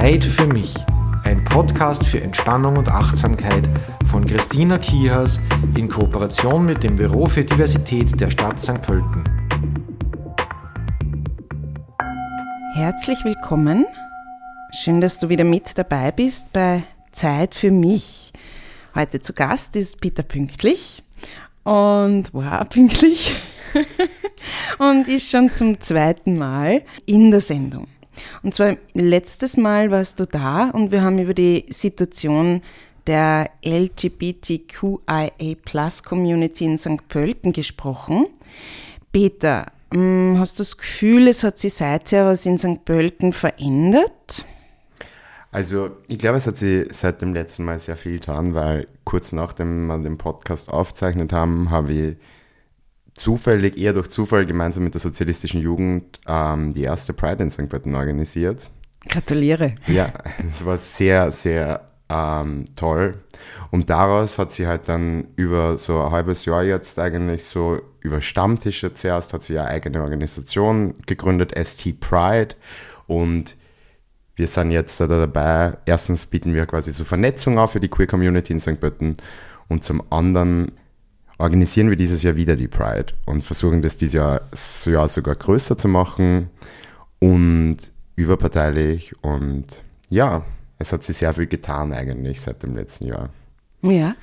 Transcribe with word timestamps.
Zeit 0.00 0.24
für 0.24 0.46
mich. 0.46 0.72
Ein 1.24 1.42
Podcast 1.42 2.06
für 2.06 2.20
Entspannung 2.20 2.76
und 2.76 2.88
Achtsamkeit 2.88 3.68
von 4.08 4.24
Christina 4.24 4.78
Kihas 4.78 5.40
in 5.76 5.88
Kooperation 5.88 6.64
mit 6.64 6.84
dem 6.84 6.94
Büro 6.94 7.26
für 7.26 7.44
Diversität 7.44 8.20
der 8.20 8.30
Stadt 8.30 8.60
St. 8.60 8.80
Pölten. 8.80 9.24
Herzlich 12.74 13.24
willkommen. 13.24 13.86
Schön, 14.70 15.00
dass 15.00 15.18
du 15.18 15.30
wieder 15.30 15.42
mit 15.42 15.76
dabei 15.76 16.12
bist 16.12 16.52
bei 16.52 16.84
Zeit 17.10 17.56
für 17.56 17.72
mich. 17.72 18.32
Heute 18.94 19.18
zu 19.18 19.32
Gast 19.32 19.74
ist 19.74 20.00
Peter 20.00 20.22
Pünktlich 20.22 21.02
und 21.64 22.32
wow, 22.32 22.68
pünktlich 22.68 23.34
und 24.78 25.08
ist 25.08 25.28
schon 25.28 25.52
zum 25.52 25.80
zweiten 25.80 26.38
Mal 26.38 26.82
in 27.04 27.32
der 27.32 27.40
Sendung. 27.40 27.88
Und 28.42 28.54
zwar 28.54 28.76
letztes 28.94 29.56
Mal 29.56 29.90
warst 29.90 30.20
du 30.20 30.26
da 30.26 30.70
und 30.70 30.92
wir 30.92 31.02
haben 31.02 31.18
über 31.18 31.34
die 31.34 31.66
Situation 31.68 32.62
der 33.06 33.50
LGBTQIA 33.64 35.30
Plus 35.64 36.02
Community 36.02 36.64
in 36.64 36.78
St. 36.78 37.08
Pölten 37.08 37.52
gesprochen. 37.52 38.26
Peter, 39.12 39.72
hm, 39.92 40.36
hast 40.38 40.58
du 40.58 40.62
das 40.62 40.76
Gefühl, 40.76 41.28
es 41.28 41.42
hat 41.42 41.58
sich 41.58 41.74
seither 41.74 42.26
was 42.26 42.44
in 42.44 42.58
St. 42.58 42.84
Pölten 42.84 43.32
verändert? 43.32 44.44
Also 45.50 45.90
ich 46.06 46.18
glaube, 46.18 46.36
es 46.36 46.46
hat 46.46 46.58
sich 46.58 46.86
seit 46.92 47.22
dem 47.22 47.32
letzten 47.32 47.64
Mal 47.64 47.80
sehr 47.80 47.96
viel 47.96 48.12
getan, 48.12 48.54
weil 48.54 48.86
kurz 49.04 49.32
nachdem 49.32 49.86
wir 49.86 49.98
den 49.98 50.18
Podcast 50.18 50.68
aufgezeichnet 50.68 51.32
haben, 51.32 51.70
habe 51.70 51.92
ich 51.92 52.16
zufällig, 53.18 53.76
eher 53.76 53.92
durch 53.92 54.08
Zufall, 54.08 54.46
gemeinsam 54.46 54.84
mit 54.84 54.94
der 54.94 55.00
sozialistischen 55.00 55.60
Jugend 55.60 56.20
ähm, 56.26 56.72
die 56.72 56.82
erste 56.82 57.12
Pride 57.12 57.42
in 57.42 57.50
St. 57.50 57.68
Pölten 57.68 57.94
organisiert. 57.94 58.70
Gratuliere. 59.08 59.74
Ja, 59.86 60.12
es 60.52 60.64
war 60.64 60.78
sehr, 60.78 61.32
sehr 61.32 61.88
ähm, 62.08 62.64
toll. 62.74 63.18
Und 63.70 63.90
daraus 63.90 64.38
hat 64.38 64.52
sie 64.52 64.66
halt 64.66 64.88
dann 64.88 65.28
über 65.36 65.78
so 65.78 66.00
ein 66.00 66.10
halbes 66.10 66.44
Jahr 66.44 66.64
jetzt 66.64 66.98
eigentlich 66.98 67.44
so 67.44 67.80
über 68.00 68.20
Stammtische 68.20 68.94
zuerst 68.94 69.34
hat 69.34 69.42
sie 69.42 69.58
eine 69.58 69.68
eigene 69.68 70.02
Organisation 70.02 70.94
gegründet, 71.06 71.52
ST 71.56 72.00
Pride. 72.00 72.54
Und 73.06 73.56
wir 74.36 74.46
sind 74.46 74.70
jetzt 74.70 75.00
da 75.00 75.06
dabei. 75.06 75.76
Erstens 75.84 76.26
bieten 76.26 76.54
wir 76.54 76.66
quasi 76.66 76.92
so 76.92 77.04
Vernetzung 77.04 77.58
auf 77.58 77.72
für 77.72 77.80
die 77.80 77.88
Queer 77.88 78.06
Community 78.06 78.52
in 78.52 78.60
St. 78.60 78.80
Pölten 78.80 79.16
und 79.68 79.84
zum 79.84 80.02
anderen 80.10 80.72
organisieren 81.38 81.88
wir 81.88 81.96
dieses 81.96 82.22
Jahr 82.22 82.36
wieder 82.36 82.56
die 82.56 82.68
Pride 82.68 83.14
und 83.24 83.42
versuchen 83.42 83.80
das 83.80 83.96
dieses 83.96 84.14
Jahr, 84.14 84.40
Jahr 84.86 85.08
sogar 85.08 85.36
größer 85.36 85.78
zu 85.78 85.88
machen 85.88 86.50
und 87.20 87.78
überparteilich. 88.16 89.14
Und 89.22 89.82
ja, 90.10 90.44
es 90.78 90.92
hat 90.92 91.04
sich 91.04 91.16
sehr 91.16 91.32
viel 91.32 91.46
getan 91.46 91.92
eigentlich 91.92 92.40
seit 92.40 92.62
dem 92.62 92.74
letzten 92.76 93.06
Jahr. 93.06 93.30
Ja, 93.82 94.16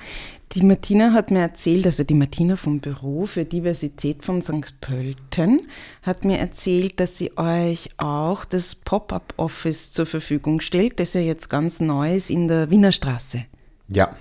die 0.52 0.62
Martina 0.62 1.12
hat 1.12 1.30
mir 1.30 1.40
erzählt, 1.40 1.86
also 1.86 2.04
die 2.04 2.14
Martina 2.14 2.56
vom 2.56 2.80
Büro 2.80 3.24
für 3.24 3.44
Diversität 3.44 4.22
von 4.22 4.42
St. 4.42 4.80
Pölten 4.80 5.62
hat 6.02 6.24
mir 6.24 6.38
erzählt, 6.38 7.00
dass 7.00 7.16
sie 7.16 7.36
euch 7.38 7.90
auch 7.96 8.44
das 8.44 8.74
Pop-up-Office 8.74 9.92
zur 9.92 10.06
Verfügung 10.06 10.60
stellt, 10.60 11.00
das 11.00 11.14
ja 11.14 11.20
jetzt 11.22 11.48
ganz 11.48 11.80
neu 11.80 12.14
ist 12.14 12.30
in 12.30 12.48
der 12.48 12.70
Wiener 12.70 12.92
Straße. 12.92 13.44
Ja, 13.88 14.14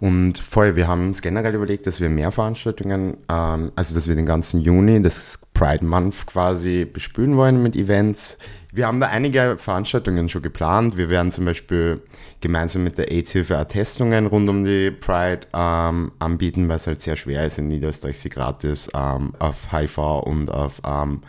und 0.00 0.38
voll, 0.38 0.76
wir 0.76 0.88
haben 0.88 1.08
uns 1.08 1.22
generell 1.22 1.54
überlegt, 1.54 1.86
dass 1.86 2.00
wir 2.00 2.08
mehr 2.08 2.32
Veranstaltungen, 2.32 3.18
ähm, 3.28 3.72
also 3.76 3.94
dass 3.94 4.08
wir 4.08 4.14
den 4.14 4.26
ganzen 4.26 4.60
Juni, 4.60 5.02
das 5.02 5.38
Pride 5.54 5.84
Month 5.84 6.26
quasi 6.26 6.84
bespülen 6.84 7.36
wollen 7.36 7.62
mit 7.62 7.76
Events. 7.76 8.38
Wir 8.72 8.86
haben 8.86 9.00
da 9.00 9.06
einige 9.06 9.56
Veranstaltungen 9.56 10.28
schon 10.28 10.42
geplant. 10.42 10.98
Wir 10.98 11.08
werden 11.08 11.32
zum 11.32 11.46
Beispiel 11.46 12.02
gemeinsam 12.42 12.84
mit 12.84 12.98
der 12.98 13.10
AIDS-Hilfe 13.10 13.56
Attestungen 13.56 14.26
rund 14.26 14.48
um 14.50 14.64
die 14.64 14.90
Pride 14.90 15.46
ähm, 15.54 16.12
anbieten, 16.18 16.68
weil 16.68 16.76
es 16.76 16.86
halt 16.86 17.00
sehr 17.00 17.16
schwer 17.16 17.46
ist 17.46 17.56
in 17.56 17.68
Niederösterreich, 17.68 18.18
sie 18.18 18.28
gratis 18.28 18.90
ähm, 18.94 19.32
auf 19.38 19.72
HIV 19.72 19.98
und 20.24 20.50
auf 20.50 20.82
ähm, 20.84 21.22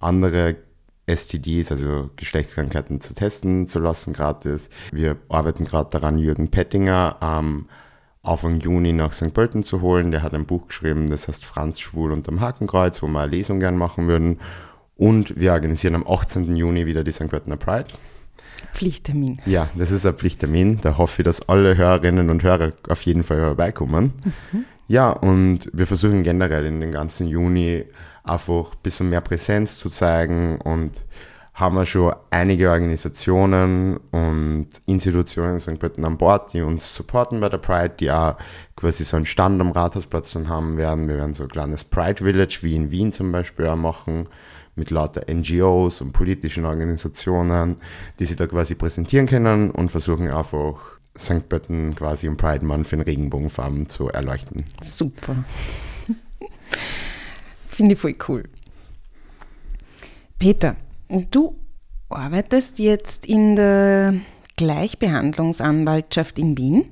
andere 0.00 0.56
STDs, 1.06 1.72
also 1.72 2.10
Geschlechtskrankheiten, 2.16 3.00
zu 3.00 3.14
testen 3.14 3.68
zu 3.68 3.78
lassen 3.78 4.12
gratis. 4.12 4.68
Wir 4.92 5.16
arbeiten 5.28 5.64
gerade 5.64 5.90
daran, 5.90 6.18
Jürgen 6.18 6.50
Pettinger 6.50 7.16
ähm, 7.22 7.68
Anfang 8.22 8.60
Juni 8.60 8.92
nach 8.92 9.12
St. 9.12 9.34
Pölten 9.34 9.64
zu 9.64 9.80
holen. 9.80 10.10
Der 10.10 10.22
hat 10.22 10.34
ein 10.34 10.46
Buch 10.46 10.68
geschrieben, 10.68 11.10
das 11.10 11.28
heißt 11.28 11.44
Franz 11.44 11.80
Schwul 11.80 12.12
unterm 12.12 12.40
Hakenkreuz, 12.40 13.02
wo 13.02 13.08
wir 13.08 13.20
eine 13.20 13.30
Lesung 13.30 13.60
gern 13.60 13.76
machen 13.76 14.06
würden. 14.06 14.38
Und 14.96 15.38
wir 15.38 15.52
organisieren 15.52 15.96
am 15.96 16.06
18. 16.06 16.54
Juni 16.54 16.86
wieder 16.86 17.02
die 17.02 17.12
St. 17.12 17.28
Pöltener 17.28 17.56
Pride. 17.56 17.88
Pflichttermin. 18.72 19.40
Ja, 19.44 19.68
das 19.76 19.90
ist 19.90 20.06
ein 20.06 20.14
Pflichttermin. 20.14 20.80
Da 20.80 20.96
hoffe 20.98 21.22
ich, 21.22 21.24
dass 21.24 21.48
alle 21.48 21.76
Hörerinnen 21.76 22.30
und 22.30 22.42
Hörer 22.42 22.72
auf 22.88 23.02
jeden 23.02 23.24
Fall 23.24 23.38
vorbeikommen. 23.38 24.12
Mhm. 24.52 24.64
Ja, 24.88 25.10
und 25.10 25.70
wir 25.72 25.86
versuchen 25.86 26.22
generell 26.22 26.66
in 26.66 26.80
den 26.80 26.92
ganzen 26.92 27.26
Juni 27.26 27.84
einfach 28.24 28.72
ein 28.72 28.78
bisschen 28.82 29.10
mehr 29.10 29.20
Präsenz 29.20 29.78
zu 29.78 29.88
zeigen 29.88 30.58
und 30.60 31.04
haben 31.54 31.76
wir 31.76 31.84
schon 31.84 32.14
einige 32.30 32.70
Organisationen 32.70 33.98
und 34.10 34.68
Institutionen 34.86 35.54
in 35.54 35.60
St. 35.60 35.78
Pölten 35.78 36.04
an 36.04 36.16
Bord, 36.16 36.54
die 36.54 36.62
uns 36.62 36.94
supporten 36.94 37.40
bei 37.40 37.50
der 37.50 37.58
Pride, 37.58 37.94
die 38.00 38.10
auch 38.10 38.36
quasi 38.74 39.04
so 39.04 39.16
einen 39.16 39.26
Stand 39.26 39.60
am 39.60 39.70
Rathausplatz 39.70 40.32
dann 40.32 40.48
haben 40.48 40.78
werden. 40.78 41.08
Wir 41.08 41.16
werden 41.16 41.34
so 41.34 41.42
ein 41.42 41.50
kleines 41.50 41.84
Pride 41.84 42.24
Village 42.24 42.60
wie 42.62 42.74
in 42.74 42.90
Wien 42.90 43.12
zum 43.12 43.32
Beispiel 43.32 43.66
auch 43.66 43.76
machen 43.76 44.28
mit 44.74 44.90
lauter 44.90 45.30
NGOs 45.30 46.00
und 46.00 46.12
politischen 46.12 46.64
Organisationen, 46.64 47.76
die 48.18 48.24
sich 48.24 48.36
da 48.36 48.46
quasi 48.46 48.74
präsentieren 48.74 49.26
können 49.26 49.70
und 49.70 49.90
versuchen 49.90 50.30
einfach 50.30 50.80
St. 51.18 51.48
Pölten 51.50 51.94
quasi 51.94 52.26
im 52.26 52.38
Pride 52.38 52.64
Month 52.64 52.92
in 52.94 53.02
Regenbogenfarben 53.02 53.90
zu 53.90 54.08
erleuchten. 54.08 54.64
Super. 54.80 55.44
Finde 57.68 57.92
ich 57.94 58.00
voll 58.00 58.14
cool. 58.28 58.44
Peter, 60.38 60.76
Du 61.30 61.56
arbeitest 62.08 62.78
jetzt 62.78 63.26
in 63.26 63.54
der 63.54 64.14
Gleichbehandlungsanwaltschaft 64.56 66.38
in 66.38 66.56
Wien 66.56 66.86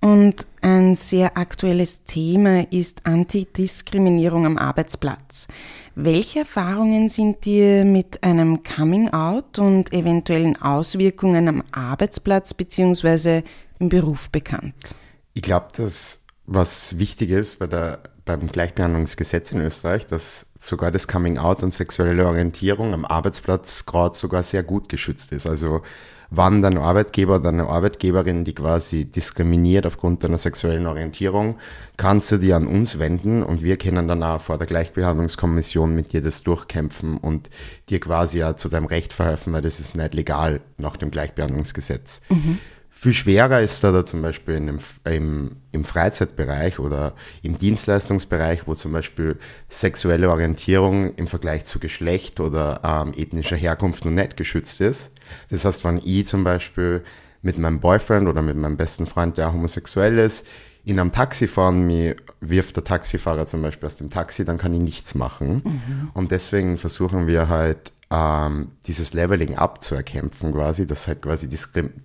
und 0.00 0.46
ein 0.62 0.94
sehr 0.94 1.36
aktuelles 1.36 2.04
Thema 2.04 2.70
ist 2.72 3.04
Antidiskriminierung 3.04 4.46
am 4.46 4.56
Arbeitsplatz. 4.56 5.48
Welche 5.94 6.40
Erfahrungen 6.40 7.10
sind 7.10 7.44
dir 7.44 7.84
mit 7.84 8.22
einem 8.22 8.62
Coming-out 8.62 9.58
und 9.58 9.92
eventuellen 9.92 10.60
Auswirkungen 10.62 11.48
am 11.48 11.62
Arbeitsplatz 11.72 12.54
bzw. 12.54 13.42
im 13.78 13.90
Beruf 13.90 14.30
bekannt? 14.30 14.94
Ich 15.34 15.42
glaube, 15.42 15.68
dass 15.76 16.24
was 16.46 16.98
wichtig 16.98 17.30
ist 17.30 17.58
bei 17.58 17.66
der, 17.66 18.02
beim 18.26 18.48
Gleichbehandlungsgesetz 18.48 19.52
in 19.52 19.62
Österreich, 19.62 20.06
dass 20.06 20.46
sogar 20.60 20.90
das 20.90 21.08
Coming 21.08 21.38
Out 21.38 21.62
und 21.62 21.72
sexuelle 21.72 22.26
Orientierung 22.26 22.92
am 22.92 23.06
Arbeitsplatz 23.06 23.86
gerade 23.86 24.14
sogar 24.14 24.42
sehr 24.42 24.62
gut 24.62 24.90
geschützt 24.90 25.32
ist. 25.32 25.46
Also 25.46 25.82
wann 26.30 26.60
dein 26.60 26.76
Arbeitgeber 26.76 27.36
oder 27.36 27.50
eine 27.50 27.68
Arbeitgeberin, 27.68 28.44
die 28.44 28.54
quasi 28.54 29.04
diskriminiert 29.04 29.86
aufgrund 29.86 30.24
deiner 30.24 30.38
sexuellen 30.38 30.86
Orientierung, 30.86 31.56
kannst 31.96 32.32
du 32.32 32.38
dir 32.38 32.56
an 32.56 32.66
uns 32.66 32.98
wenden 32.98 33.44
und 33.44 33.62
wir 33.62 33.76
können 33.76 34.08
dann 34.08 34.24
auch 34.24 34.40
vor 34.40 34.58
der 34.58 34.66
Gleichbehandlungskommission 34.66 35.94
mit 35.94 36.12
dir 36.12 36.20
das 36.20 36.42
durchkämpfen 36.42 37.18
und 37.18 37.48
dir 37.88 38.00
quasi 38.00 38.38
ja 38.38 38.56
zu 38.56 38.68
deinem 38.68 38.86
Recht 38.86 39.12
verhelfen, 39.12 39.52
weil 39.52 39.62
das 39.62 39.78
ist 39.78 39.96
nicht 39.96 40.14
legal 40.14 40.60
nach 40.78 40.96
dem 40.96 41.12
Gleichbehandlungsgesetz. 41.12 42.22
Mhm. 42.28 42.58
Viel 42.98 43.12
schwerer 43.12 43.60
ist 43.60 43.84
da, 43.84 43.92
da 43.92 44.06
zum 44.06 44.22
Beispiel 44.22 44.54
im, 44.54 44.78
im, 45.04 45.56
im 45.70 45.84
Freizeitbereich 45.84 46.78
oder 46.78 47.12
im 47.42 47.58
Dienstleistungsbereich, 47.58 48.66
wo 48.66 48.74
zum 48.74 48.92
Beispiel 48.92 49.36
sexuelle 49.68 50.30
Orientierung 50.30 51.14
im 51.16 51.26
Vergleich 51.26 51.66
zu 51.66 51.78
Geschlecht 51.78 52.40
oder 52.40 52.80
ähm, 52.82 53.12
ethnischer 53.14 53.56
Herkunft 53.56 54.06
noch 54.06 54.12
nicht 54.12 54.38
geschützt 54.38 54.80
ist. 54.80 55.12
Das 55.50 55.66
heißt, 55.66 55.84
wenn 55.84 56.00
ich 56.02 56.26
zum 56.26 56.42
Beispiel 56.42 57.04
mit 57.42 57.58
meinem 57.58 57.80
Boyfriend 57.80 58.28
oder 58.28 58.40
mit 58.40 58.56
meinem 58.56 58.78
besten 58.78 59.04
Freund, 59.04 59.36
der 59.36 59.52
homosexuell 59.52 60.16
ist, 60.18 60.46
in 60.86 60.98
einem 60.98 61.12
Taxi 61.12 61.48
fahren, 61.48 61.86
mir 61.86 62.16
wirft 62.40 62.76
der 62.76 62.84
Taxifahrer 62.84 63.44
zum 63.44 63.60
Beispiel 63.60 63.88
aus 63.88 63.96
dem 63.96 64.08
Taxi, 64.08 64.46
dann 64.46 64.56
kann 64.56 64.72
ich 64.72 64.80
nichts 64.80 65.14
machen. 65.14 65.60
Mhm. 65.62 66.10
Und 66.14 66.30
deswegen 66.30 66.78
versuchen 66.78 67.26
wir 67.26 67.50
halt 67.50 67.92
ähm, 68.10 68.72
dieses 68.86 69.14
Leveling 69.14 69.56
abzuerkämpfen 69.56 70.52
quasi, 70.52 70.86
dass 70.86 71.08
halt 71.08 71.22
quasi 71.22 71.48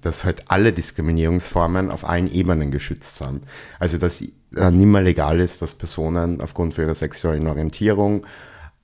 dass 0.02 0.26
halt 0.26 0.50
alle 0.50 0.74
Diskriminierungsformen 0.74 1.92
auf 1.92 2.04
allen 2.04 2.32
Ebenen 2.32 2.72
geschützt 2.72 3.18
sind. 3.18 3.44
Also 3.80 3.98
dass 3.98 4.22
äh, 4.22 4.72
nicht 4.72 4.88
mehr 4.88 5.02
legal 5.02 5.40
ist, 5.40 5.62
dass 5.62 5.76
Personen 5.76 6.42
aufgrund 6.42 6.78
ihrer 6.78 6.96
sexuellen 6.96 7.48
Orientierung 7.48 8.26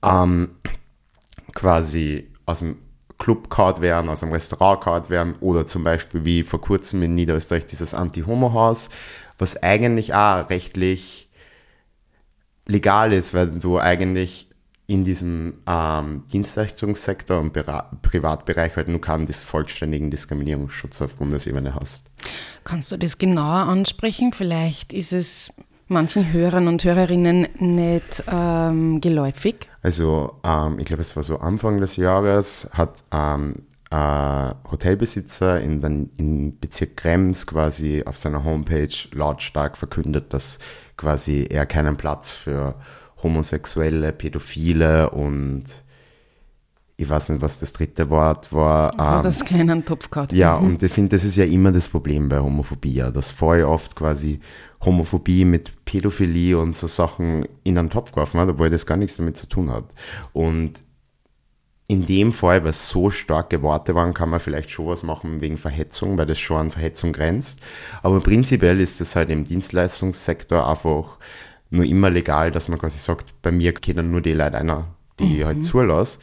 ähm, 0.02 0.50
quasi 1.54 2.30
aus 2.46 2.60
dem 2.60 2.76
Club-Card 3.18 3.80
werden, 3.80 4.08
aus 4.08 4.20
dem 4.20 4.30
Restaurant-Card 4.30 5.10
werden 5.10 5.34
oder 5.40 5.66
zum 5.66 5.82
Beispiel 5.82 6.24
wie 6.24 6.44
vor 6.44 6.60
kurzem 6.60 7.02
in 7.02 7.14
Niederösterreich 7.14 7.66
dieses 7.66 7.94
Anti-Homo-Haus, 7.94 8.90
was 9.38 9.60
eigentlich 9.60 10.14
auch 10.14 10.48
rechtlich 10.50 11.28
legal 12.66 13.12
ist, 13.12 13.34
weil 13.34 13.48
du 13.48 13.80
eigentlich 13.80 14.47
in 14.88 15.04
diesem 15.04 15.58
ähm, 15.66 16.24
Dienstleistungssektor 16.32 17.38
und 17.38 17.52
Bera 17.52 17.90
Privatbereich 18.00 18.74
halt 18.74 18.88
nur 18.88 19.02
keinen 19.02 19.26
dis 19.26 19.42
vollständigen 19.42 20.10
Diskriminierungsschutz 20.10 21.02
auf 21.02 21.14
Bundesebene 21.16 21.74
hast. 21.74 22.10
Kannst 22.64 22.90
du 22.90 22.96
das 22.96 23.18
genauer 23.18 23.68
ansprechen? 23.68 24.32
Vielleicht 24.32 24.94
ist 24.94 25.12
es 25.12 25.52
manchen 25.88 26.32
Hörern 26.32 26.68
und 26.68 26.82
Hörerinnen 26.84 27.48
nicht 27.58 28.24
ähm, 28.32 29.02
geläufig. 29.02 29.68
Also 29.82 30.40
ähm, 30.42 30.78
ich 30.78 30.86
glaube, 30.86 31.02
es 31.02 31.14
war 31.16 31.22
so 31.22 31.38
Anfang 31.38 31.80
des 31.80 31.96
Jahres, 31.96 32.70
hat 32.72 33.04
ähm, 33.12 33.66
ein 33.90 34.54
Hotelbesitzer 34.70 35.60
in 35.60 35.82
den 35.82 36.10
in 36.16 36.58
Bezirk 36.58 36.96
Krems 36.96 37.46
quasi 37.46 38.04
auf 38.06 38.16
seiner 38.16 38.42
Homepage 38.42 38.88
lautstark 39.12 39.76
verkündet, 39.76 40.32
dass 40.32 40.58
quasi 40.96 41.46
er 41.48 41.66
keinen 41.66 41.98
Platz 41.98 42.30
für 42.30 42.74
Homosexuelle, 43.22 44.12
Pädophile 44.12 45.10
und 45.10 45.64
ich 47.00 47.08
weiß 47.08 47.28
nicht, 47.28 47.42
was 47.42 47.60
das 47.60 47.72
dritte 47.72 48.10
Wort 48.10 48.52
war. 48.52 48.92
Ähm, 48.98 49.22
das 49.22 49.44
kleinen 49.44 49.84
Topf 49.84 50.10
gehabt. 50.10 50.32
Ja, 50.32 50.56
und 50.56 50.82
ich 50.82 50.92
finde, 50.92 51.10
das 51.16 51.24
ist 51.24 51.36
ja 51.36 51.44
immer 51.44 51.70
das 51.70 51.88
Problem 51.88 52.28
bei 52.28 52.40
Homophobie, 52.40 53.04
dass 53.14 53.30
voll 53.30 53.62
oft 53.62 53.94
quasi 53.94 54.40
Homophobie 54.84 55.44
mit 55.44 55.84
Pädophilie 55.84 56.58
und 56.58 56.76
so 56.76 56.88
Sachen 56.88 57.46
in 57.62 57.78
einen 57.78 57.90
Topf 57.90 58.10
geworfen 58.10 58.40
hat, 58.40 58.48
obwohl 58.48 58.68
das 58.68 58.84
gar 58.84 58.96
nichts 58.96 59.16
damit 59.16 59.36
zu 59.36 59.48
tun 59.48 59.70
hat. 59.70 59.84
Und 60.32 60.82
in 61.86 62.04
dem 62.04 62.32
Fall, 62.32 62.64
weil 62.64 62.70
es 62.70 62.88
so 62.88 63.10
starke 63.10 63.62
Worte 63.62 63.94
waren, 63.94 64.12
kann 64.12 64.28
man 64.28 64.40
vielleicht 64.40 64.70
schon 64.70 64.88
was 64.88 65.04
machen 65.04 65.40
wegen 65.40 65.56
Verhetzung, 65.56 66.18
weil 66.18 66.26
das 66.26 66.38
schon 66.38 66.58
an 66.58 66.70
Verhetzung 66.70 67.12
grenzt. 67.12 67.60
Aber 68.02 68.20
prinzipiell 68.20 68.78
ist 68.80 69.00
es 69.00 69.16
halt 69.16 69.30
im 69.30 69.44
Dienstleistungssektor 69.44 70.68
einfach 70.68 71.16
nur 71.70 71.84
immer 71.84 72.10
legal, 72.10 72.50
dass 72.50 72.68
man 72.68 72.78
quasi 72.78 72.98
sagt, 72.98 73.42
bei 73.42 73.50
mir 73.50 73.72
kennen 73.72 74.10
nur 74.10 74.20
die 74.20 74.32
Leute 74.32 74.58
einer, 74.58 74.86
die 75.18 75.24
mhm. 75.24 75.36
ich 75.36 75.44
halt 75.44 75.64
zulasse, 75.64 76.18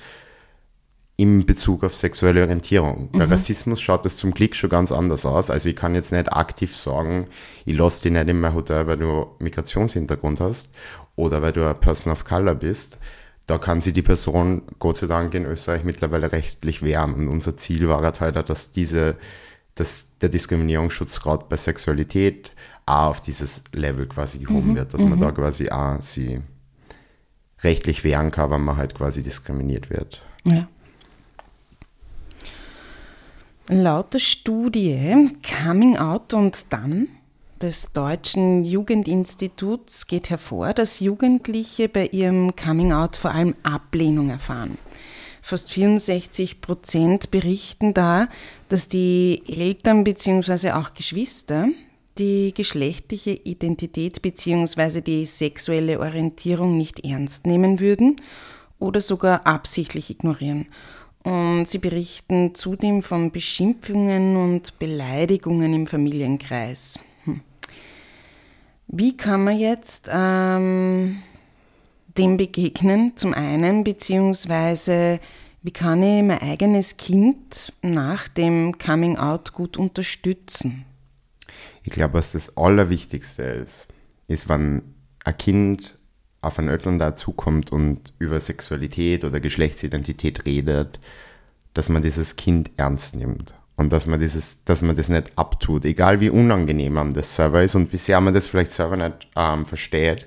in 1.17 1.45
Bezug 1.45 1.83
auf 1.83 1.95
sexuelle 1.95 2.41
Orientierung. 2.41 3.09
Mhm. 3.11 3.17
Bei 3.17 3.25
Rassismus 3.25 3.81
schaut 3.81 4.05
das 4.05 4.17
zum 4.17 4.33
Glück 4.33 4.55
schon 4.55 4.69
ganz 4.69 4.91
anders 4.91 5.25
aus. 5.25 5.49
Also 5.49 5.69
ich 5.69 5.75
kann 5.75 5.95
jetzt 5.95 6.11
nicht 6.11 6.31
aktiv 6.31 6.75
sagen, 6.75 7.27
ich 7.65 7.77
lasse 7.77 8.03
dich 8.03 8.11
nicht 8.11 8.27
in 8.27 8.39
mein 8.39 8.53
Hotel, 8.53 8.87
weil 8.87 8.97
du 8.97 9.27
Migrationshintergrund 9.39 10.41
hast 10.41 10.73
oder 11.15 11.41
weil 11.41 11.53
du 11.53 11.63
eine 11.63 11.75
Person 11.75 12.11
of 12.11 12.25
Color 12.25 12.55
bist. 12.55 12.97
Da 13.47 13.59
kann 13.59 13.79
sich 13.79 13.93
die 13.93 14.01
Person, 14.01 14.63
Gott 14.79 14.97
sei 14.97 15.07
Dank, 15.07 15.33
in 15.35 15.45
Österreich 15.45 15.83
mittlerweile 15.83 16.31
rechtlich 16.31 16.81
wehren. 16.81 17.13
Und 17.13 17.27
unser 17.27 17.55
Ziel 17.57 17.87
war 17.87 18.01
halt, 18.19 18.49
dass 18.49 18.71
diese, 18.71 19.15
dass 19.75 20.07
der 20.19 20.29
Diskriminierungsschutz 20.29 21.21
gerade 21.21 21.45
bei 21.47 21.55
Sexualität, 21.55 22.53
auch 22.85 23.09
auf 23.09 23.21
dieses 23.21 23.63
Level 23.71 24.07
quasi 24.07 24.39
gehoben 24.39 24.71
mhm. 24.71 24.75
wird, 24.75 24.93
dass 24.93 25.01
man 25.01 25.17
mhm. 25.17 25.21
da 25.21 25.31
quasi 25.31 25.69
auch 25.69 26.01
sie 26.01 26.41
rechtlich 27.63 28.03
wehren 28.03 28.31
kann, 28.31 28.51
wenn 28.51 28.61
man 28.61 28.77
halt 28.77 28.95
quasi 28.95 29.23
diskriminiert 29.23 29.89
wird. 29.89 30.21
Ja. 30.43 30.67
Laut 33.67 34.13
der 34.13 34.19
Studie 34.19 35.31
Coming 35.63 35.97
Out 35.97 36.33
und 36.35 36.71
dann 36.71 37.07
des 37.61 37.93
Deutschen 37.93 38.63
Jugendinstituts 38.63 40.05
geht 40.05 40.29
hervor, 40.29 40.73
dass 40.73 40.99
Jugendliche 40.99 41.89
bei 41.89 42.07
ihrem 42.07 42.55
Coming 42.55 42.91
Out 42.91 43.15
vor 43.15 43.31
allem 43.31 43.55
Ablehnung 43.63 44.29
erfahren. 44.29 44.77
Fast 45.41 45.71
64 45.71 46.61
Prozent 46.61 47.31
berichten 47.31 47.93
da, 47.93 48.27
dass 48.69 48.89
die 48.89 49.41
Eltern 49.47 50.03
bzw. 50.03 50.71
auch 50.71 50.93
Geschwister 50.93 51.67
die 52.17 52.53
geschlechtliche 52.53 53.31
Identität 53.31 54.21
bzw. 54.21 55.01
die 55.01 55.25
sexuelle 55.25 55.99
Orientierung 55.99 56.77
nicht 56.77 57.05
ernst 57.05 57.45
nehmen 57.45 57.79
würden 57.79 58.21
oder 58.79 59.01
sogar 59.01 59.45
absichtlich 59.45 60.09
ignorieren. 60.09 60.67
Und 61.23 61.65
sie 61.67 61.79
berichten 61.79 62.53
zudem 62.53 63.01
von 63.01 63.31
Beschimpfungen 63.31 64.37
und 64.37 64.77
Beleidigungen 64.77 65.73
im 65.73 65.87
Familienkreis. 65.87 66.99
Hm. 67.23 67.41
Wie 68.87 69.17
kann 69.17 69.43
man 69.43 69.57
jetzt 69.57 70.07
ähm, 70.11 71.23
dem 72.17 72.37
begegnen, 72.37 73.17
zum 73.17 73.33
einen, 73.33 73.83
beziehungsweise 73.83 75.19
wie 75.63 75.71
kann 75.71 76.03
ich 76.03 76.21
mein 76.21 76.43
eigenes 76.43 76.95
Kind 76.97 77.73
nach 77.81 78.27
dem 78.27 78.77
Coming 78.77 79.17
Out 79.17 79.51
gut 79.51 79.77
unterstützen? 79.77 80.85
Ich 81.85 81.91
glaube, 81.91 82.15
was 82.15 82.31
das 82.31 82.57
Allerwichtigste 82.57 83.43
ist, 83.43 83.87
ist, 84.27 84.49
wenn 84.49 84.81
ein 85.23 85.37
Kind 85.37 85.99
auf 86.41 86.57
einen 86.57 86.69
Eltern 86.69 86.97
dazukommt 86.97 87.71
und 87.71 88.13
über 88.17 88.39
Sexualität 88.39 89.23
oder 89.23 89.39
Geschlechtsidentität 89.39 90.45
redet, 90.45 90.99
dass 91.75 91.89
man 91.89 92.01
dieses 92.01 92.37
Kind 92.37 92.71
ernst 92.77 93.15
nimmt 93.15 93.53
und 93.75 93.93
dass 93.93 94.07
man 94.07 94.19
dieses, 94.19 94.63
dass 94.63 94.81
man 94.81 94.95
das 94.95 95.09
nicht 95.09 95.33
abtut, 95.35 95.85
egal 95.85 96.21
wie 96.21 96.31
unangenehm 96.31 96.93
man 96.93 97.13
das 97.13 97.35
selber 97.35 97.61
ist 97.61 97.75
und 97.75 97.93
wie 97.93 97.97
sehr 97.97 98.19
man 98.19 98.33
das 98.33 98.47
vielleicht 98.47 98.73
selber 98.73 98.97
nicht 98.97 99.27
ähm, 99.35 99.67
versteht. 99.67 100.25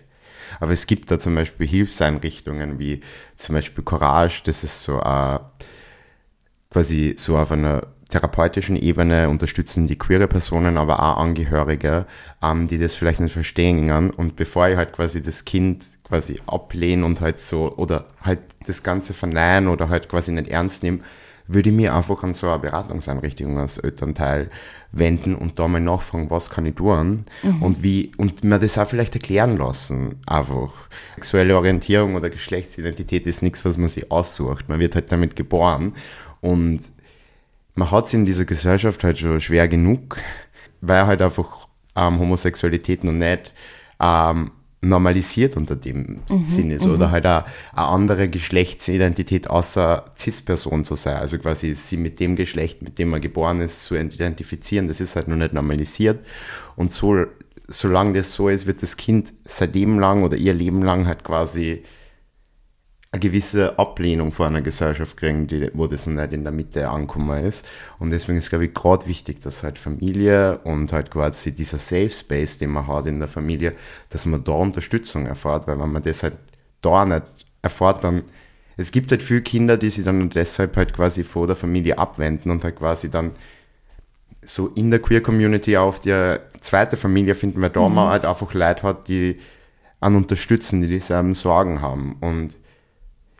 Aber 0.61 0.73
es 0.73 0.87
gibt 0.87 1.11
da 1.11 1.19
zum 1.19 1.35
Beispiel 1.35 1.67
Hilfseinrichtungen 1.67 2.79
wie 2.79 3.01
zum 3.35 3.57
Beispiel 3.57 3.83
Courage, 3.83 4.43
das 4.45 4.63
ist 4.63 4.85
so 4.85 5.01
äh, 5.01 5.41
quasi 6.71 7.15
so 7.19 7.37
auf 7.37 7.51
einer 7.51 7.89
therapeutischen 8.09 8.77
Ebene 8.77 9.29
unterstützen 9.29 9.87
die 9.87 9.99
queere 9.99 10.29
Personen, 10.29 10.79
aber 10.79 11.03
auch 11.03 11.19
Angehörige, 11.19 12.07
ähm, 12.43 12.67
die 12.67 12.79
das 12.79 12.95
vielleicht 12.95 13.21
nicht 13.21 13.33
verstehen 13.33 14.11
Und 14.11 14.37
bevor 14.37 14.69
ich 14.69 14.77
halt 14.77 14.93
quasi 14.93 15.23
das 15.23 15.45
Kind 15.45 15.85
quasi 16.05 16.41
ablehne 16.47 17.05
und 17.05 17.21
halt 17.21 17.39
so, 17.39 17.77
oder 17.77 18.07
halt 18.23 18.41
das 18.67 18.83
Ganze 18.83 19.13
verneinen 19.13 19.69
oder 19.69 19.91
halt 19.91 20.09
quasi 20.09 20.33
nicht 20.33 20.49
ernst 20.49 20.83
nehmen, 20.83 21.03
würde 21.47 21.71
ich 21.71 21.77
mir 21.77 21.95
einfach 21.95 22.23
an 22.23 22.35
so 22.35 22.49
eine 22.49 22.59
Beratungseinrichtung 22.59 23.59
als 23.59 23.79
Elternteil 23.79 24.51
wenden 24.93 25.35
und 25.35 25.59
da 25.59 25.69
mal 25.69 25.81
nachfragen, 25.81 26.31
was 26.31 26.51
kann 26.51 26.67
ich 26.67 26.77
tun 26.77 27.25
mhm. 27.43 27.63
und 27.63 27.83
wie, 27.83 28.13
und 28.17 28.45
mir 28.45 28.59
das 28.59 28.79
auch 28.79 28.89
vielleicht 28.89 29.15
erklären 29.15 29.57
lassen, 29.57 30.17
einfach. 30.27 30.73
Sexuelle 31.17 31.57
Orientierung 31.57 32.15
oder 32.15 32.31
Geschlechtsidentität 32.31 33.27
ist 33.27 33.43
nichts, 33.43 33.65
was 33.65 33.77
man 33.77 33.89
sich 33.89 34.11
aussucht. 34.11 34.69
Man 34.69 34.79
wird 34.79 34.95
halt 34.95 35.11
damit 35.13 35.37
geboren 35.37 35.95
und 36.41 36.81
man 37.79 37.93
hat 37.93 38.07
es 38.07 38.15
in 38.15 38.27
dieser 38.27 38.45
Gesellschaft 38.45 39.05
halt 39.05 39.19
schon 39.19 39.41
schwer 39.41 39.69
genug, 39.69 40.19
weil 40.81 41.07
halt 41.07 41.23
einfach 41.23 41.69
ähm, 41.95 42.19
Homosexualität 42.19 43.05
noch 43.05 43.13
nicht 43.13 43.53
ähm, 44.01 44.51
normalisiert 44.81 45.57
unter 45.57 45.77
dem 45.77 46.21
mhm, 46.29 46.45
Sinn 46.45 46.71
ist. 46.73 46.87
Oder 46.87 47.09
mhm. 47.09 47.11
halt 47.13 47.27
eine, 47.27 47.45
eine 47.73 47.87
andere 47.87 48.29
Geschlechtsidentität 48.29 49.49
außer 49.49 50.13
Cis-Person 50.17 50.85
zu 50.85 50.97
sein. 50.97 51.17
Also 51.17 51.39
quasi 51.39 51.73
sie 51.77 51.97
mit 51.97 52.19
dem 52.19 52.35
Geschlecht, 52.35 52.83
mit 52.83 52.99
dem 52.99 53.11
man 53.11 53.21
geboren 53.21 53.61
ist, 53.61 53.85
zu 53.85 53.95
identifizieren. 53.95 54.89
Das 54.89 55.01
ist 55.01 55.15
halt 55.15 55.29
noch 55.29 55.37
nicht 55.37 55.53
normalisiert. 55.53 56.25
Und 56.75 56.91
so, 56.91 57.27
solange 57.69 58.15
das 58.15 58.33
so 58.33 58.49
ist, 58.49 58.67
wird 58.67 58.83
das 58.83 58.97
Kind 58.97 59.33
sein 59.47 59.73
Leben 59.73 60.01
lang 60.01 60.25
oder 60.25 60.37
ihr 60.37 60.55
Leben 60.55 60.83
lang 60.83 61.07
halt 61.07 61.23
quasi 61.23 61.85
eine 63.11 63.21
gewisse 63.21 63.79
Ablehnung 63.79 64.33
vor 64.33 64.47
einer 64.47 64.61
Gesellschaft 64.61 65.17
kriegen, 65.17 65.47
die, 65.47 65.71
wo 65.73 65.87
das 65.87 66.07
nicht 66.07 66.33
in 66.33 66.45
der 66.45 66.53
Mitte 66.53 66.89
angekommen 66.89 67.45
ist. 67.45 67.67
Und 67.99 68.11
deswegen 68.11 68.37
ist, 68.37 68.51
glaube 68.51 68.67
ich, 68.67 68.75
gerade 68.75 69.07
wichtig, 69.07 69.41
dass 69.41 69.63
halt 69.63 69.79
Familie 69.79 70.59
und 70.65 70.93
halt 70.93 71.11
quasi 71.11 71.53
dieser 71.53 71.79
Safe 71.79 72.11
Space, 72.11 72.59
den 72.59 72.71
man 72.71 72.87
hat 72.87 73.07
in 73.07 73.19
der 73.19 73.29
Familie, 73.29 73.75
dass 74.11 74.27
man 74.27 74.45
da 74.45 74.53
Unterstützung 74.53 75.27
erfährt, 75.27 75.67
weil 75.67 75.81
wenn 75.81 75.91
man 75.91 76.03
das 76.03 76.23
halt 76.23 76.37
da 76.83 77.07
nicht 77.07 77.25
erfährt, 77.63 78.05
dann 78.05 78.25
es 78.77 78.93
gibt 78.93 79.11
halt 79.11 79.23
viele 79.23 79.43
Kinder, 79.43 79.77
die 79.77 79.91
sich 79.91 80.05
dann 80.05 80.31
deshalb 80.31 80.77
halt 80.77 80.95
quasi 80.95 81.25
vor 81.25 81.49
der 81.49 81.57
Familie 81.57 81.99
abwenden 81.99 82.51
und 82.51 82.63
halt 82.63 82.77
quasi 82.77 83.11
dann 83.11 83.33
so 84.43 84.69
in 84.69 84.91
der 84.91 85.01
Queer 85.01 85.21
Community 85.21 85.77
auf 85.77 85.99
die 85.99 86.37
zweite 86.61 86.97
Familie 86.97 87.35
finden, 87.35 87.61
weil 87.61 87.71
da 87.71 87.89
mhm. 87.89 87.95
man 87.97 88.09
halt 88.11 88.25
einfach 88.25 88.55
Leute 88.55 88.83
hat, 88.85 89.09
die 89.09 89.39
an 89.99 90.15
unterstützen, 90.15 90.81
die 90.81 90.89
dieselben 90.89 91.35
Sorgen 91.35 91.83
haben. 91.83 92.17
Und 92.21 92.57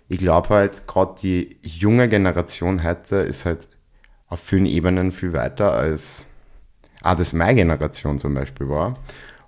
ich 0.09 0.19
glaube 0.19 0.49
halt, 0.51 0.87
gerade 0.87 1.15
die 1.21 1.59
junge 1.63 2.09
Generation 2.09 2.83
heute 2.83 3.17
ist 3.17 3.45
halt 3.45 3.69
auf 4.27 4.41
vielen 4.41 4.67
Ebenen 4.67 5.13
viel 5.13 5.33
weiter 5.33 5.73
als 5.73 6.25
auch 7.03 7.17
das 7.17 7.33
meine 7.33 7.55
Generation 7.55 8.19
zum 8.19 8.35
Beispiel 8.35 8.69
war. 8.69 8.95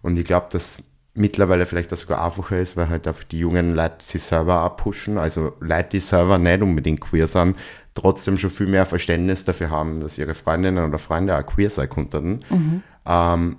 Und 0.03 0.19
ich 0.19 0.25
glaube, 0.25 0.47
dass 0.51 0.83
mittlerweile 1.15 1.67
vielleicht 1.67 1.91
das 1.93 2.01
sogar 2.01 2.25
einfacher 2.25 2.59
ist, 2.59 2.77
weil 2.77 2.89
halt 2.89 3.07
einfach 3.09 3.25
die 3.25 3.39
jungen 3.39 3.75
Leute 3.75 3.97
sich 4.01 4.23
selber 4.23 4.65
auch 4.65 4.77
pushen. 4.77 5.19
Also 5.19 5.55
Leute, 5.61 5.91
die 5.93 6.01
selber 6.01 6.39
nicht 6.39 6.63
unbedingt 6.63 7.01
queer 7.01 7.27
sind, 7.27 7.57
trotzdem 7.95 8.39
schon 8.39 8.51
viel 8.51 8.69
mehr 8.69 8.87
Verständnis 8.87 9.45
dafür 9.45 9.71
haben, 9.71 10.01
dass 10.01 10.19
ihre 10.19 10.35
Freundinnen 10.35 10.89
oder 10.89 10.99
Freunde 10.99 11.37
auch 11.37 11.45
queer 11.45 11.71
sein 11.71 11.91
könnten. 11.91 12.41
Mhm. 12.49 12.83
Ähm, 13.07 13.57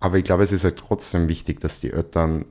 aber 0.00 0.18
ich 0.18 0.24
glaube, 0.24 0.44
es 0.44 0.52
ist 0.52 0.64
halt 0.64 0.76
trotzdem 0.76 1.28
wichtig, 1.28 1.60
dass 1.60 1.80
die 1.80 1.92
Eltern 1.92 2.44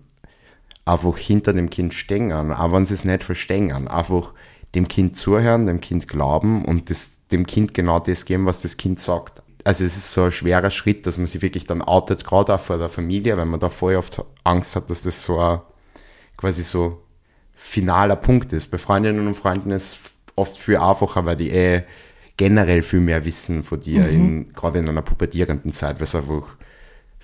einfach 0.85 1.17
hinter 1.17 1.53
dem 1.53 1.69
Kind 1.69 1.93
stehen, 1.93 2.31
auch 2.31 2.71
wenn 2.71 2.85
sie 2.85 2.93
es 2.93 3.05
nicht 3.05 3.23
verstehen. 3.23 3.87
Einfach 3.87 4.33
dem 4.75 4.87
Kind 4.87 5.17
zuhören, 5.17 5.65
dem 5.65 5.81
Kind 5.81 6.07
glauben 6.07 6.63
und 6.63 6.89
das, 6.89 7.11
dem 7.31 7.47
Kind 7.47 7.73
genau 7.73 7.99
das 7.99 8.25
geben, 8.25 8.45
was 8.45 8.61
das 8.61 8.77
Kind 8.77 8.99
sagt. 8.99 9.41
Also 9.63 9.83
es 9.83 9.97
ist 9.97 10.11
so 10.11 10.23
ein 10.23 10.31
schwerer 10.31 10.69
Schritt, 10.69 11.07
dass 11.07 11.17
man 11.17 11.27
sich 11.27 11.41
wirklich 11.41 11.65
dann 11.65 11.81
outet, 11.81 12.23
gerade 12.23 12.53
auch 12.53 12.59
vor 12.59 12.77
der 12.77 12.89
Familie, 12.89 13.35
weil 13.35 13.47
man 13.47 13.59
da 13.59 13.69
voll 13.69 13.95
oft 13.95 14.23
Angst 14.43 14.75
hat, 14.75 14.89
dass 14.91 15.01
das 15.01 15.23
so 15.23 15.39
ein, 15.39 15.61
quasi 16.37 16.61
so 16.61 17.01
finaler 17.55 18.15
Punkt 18.15 18.53
ist. 18.53 18.67
Bei 18.67 18.77
Freundinnen 18.77 19.25
und 19.25 19.35
Freunden 19.35 19.71
ist 19.71 19.93
es 19.93 19.99
oft 20.35 20.57
viel 20.57 20.77
einfacher, 20.77 21.25
weil 21.25 21.37
die 21.37 21.49
eh 21.49 21.83
generell 22.37 22.83
viel 22.83 22.99
mehr 22.99 23.25
wissen 23.25 23.63
von 23.63 23.79
dir, 23.79 24.03
mhm. 24.03 24.53
gerade 24.53 24.79
in 24.79 24.89
einer 24.89 25.01
pubertierenden 25.01 25.73
Zeit, 25.73 25.95
weil 25.95 26.03
es 26.03 26.15
einfach 26.15 26.43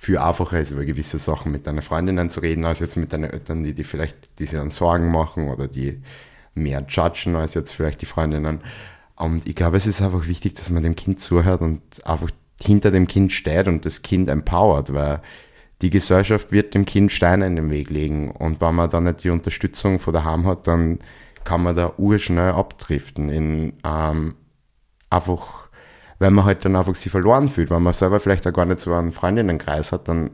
viel 0.02 0.18
einfacher 0.18 0.60
ist, 0.60 0.72
über 0.72 0.84
gewisse 0.84 1.20
Sachen 1.20 1.52
mit 1.52 1.68
deinen 1.68 1.84
Freundinnen 1.84 2.32
zu 2.32 2.40
reden, 2.40 2.66
als 2.66 2.80
jetzt 2.80 2.98
mit 2.98 3.14
deinen 3.14 3.30
Eltern, 3.30 3.64
die, 3.64 3.76
die 3.76 3.84
vielleicht 3.84 4.40
die 4.40 4.48
sich 4.48 4.58
dann 4.58 4.72
Sorgen 4.72 5.12
machen 5.12 5.50
oder 5.50 5.68
die 5.68 6.02
mehr 6.56 6.84
judgen 6.90 7.36
als 7.36 7.54
jetzt 7.54 7.72
vielleicht 7.72 8.02
die 8.02 8.08
Freundinnen. 8.08 8.62
Und 9.16 9.48
ich 9.48 9.56
glaube, 9.56 9.78
es 9.78 9.86
ist 9.86 10.02
einfach 10.02 10.26
wichtig, 10.26 10.56
dass 10.56 10.72
man 10.72 10.82
dem 10.82 10.96
Kind 10.96 11.20
zuhört 11.20 11.62
und 11.62 11.82
einfach 12.04 12.32
hinter 12.60 12.90
dem 12.90 13.06
Kind 13.06 13.32
steht 13.32 13.68
und 13.68 13.86
das 13.86 14.02
Kind 14.02 14.28
empowert, 14.28 14.92
weil 14.92 15.22
die 15.84 15.92
Gesellschaft 15.92 16.52
wird 16.52 16.74
dem 16.74 16.86
Kind 16.86 17.12
Steine 17.12 17.46
in 17.46 17.56
den 17.56 17.70
Weg 17.70 17.92
legen. 17.92 18.32
Und 18.32 18.60
wenn 18.60 18.74
man 18.74 18.90
dann 18.90 19.04
nicht 19.04 19.24
die 19.24 19.30
Unterstützung 19.30 20.00
von 20.00 20.16
daheim 20.16 20.48
hat, 20.48 20.66
dann 20.66 20.98
kann 21.44 21.62
man 21.62 21.76
da 21.76 21.94
urschnell 22.00 22.54
abdriften 22.54 23.30
in 23.30 23.74
ähm, 23.84 24.34
einfach, 25.12 25.61
wenn 26.22 26.34
man 26.34 26.46
halt 26.46 26.64
dann 26.64 26.76
einfach 26.76 26.94
sich 26.94 27.12
verloren 27.12 27.50
fühlt, 27.50 27.72
weil 27.72 27.80
man 27.80 27.94
selber 27.94 28.20
vielleicht 28.20 28.46
auch 28.46 28.54
gar 28.54 28.66
nicht 28.66 28.80
so 28.80 28.94
einen 28.94 29.12
Freundinnenkreis 29.12 29.92
hat, 29.92 30.08
dann 30.08 30.30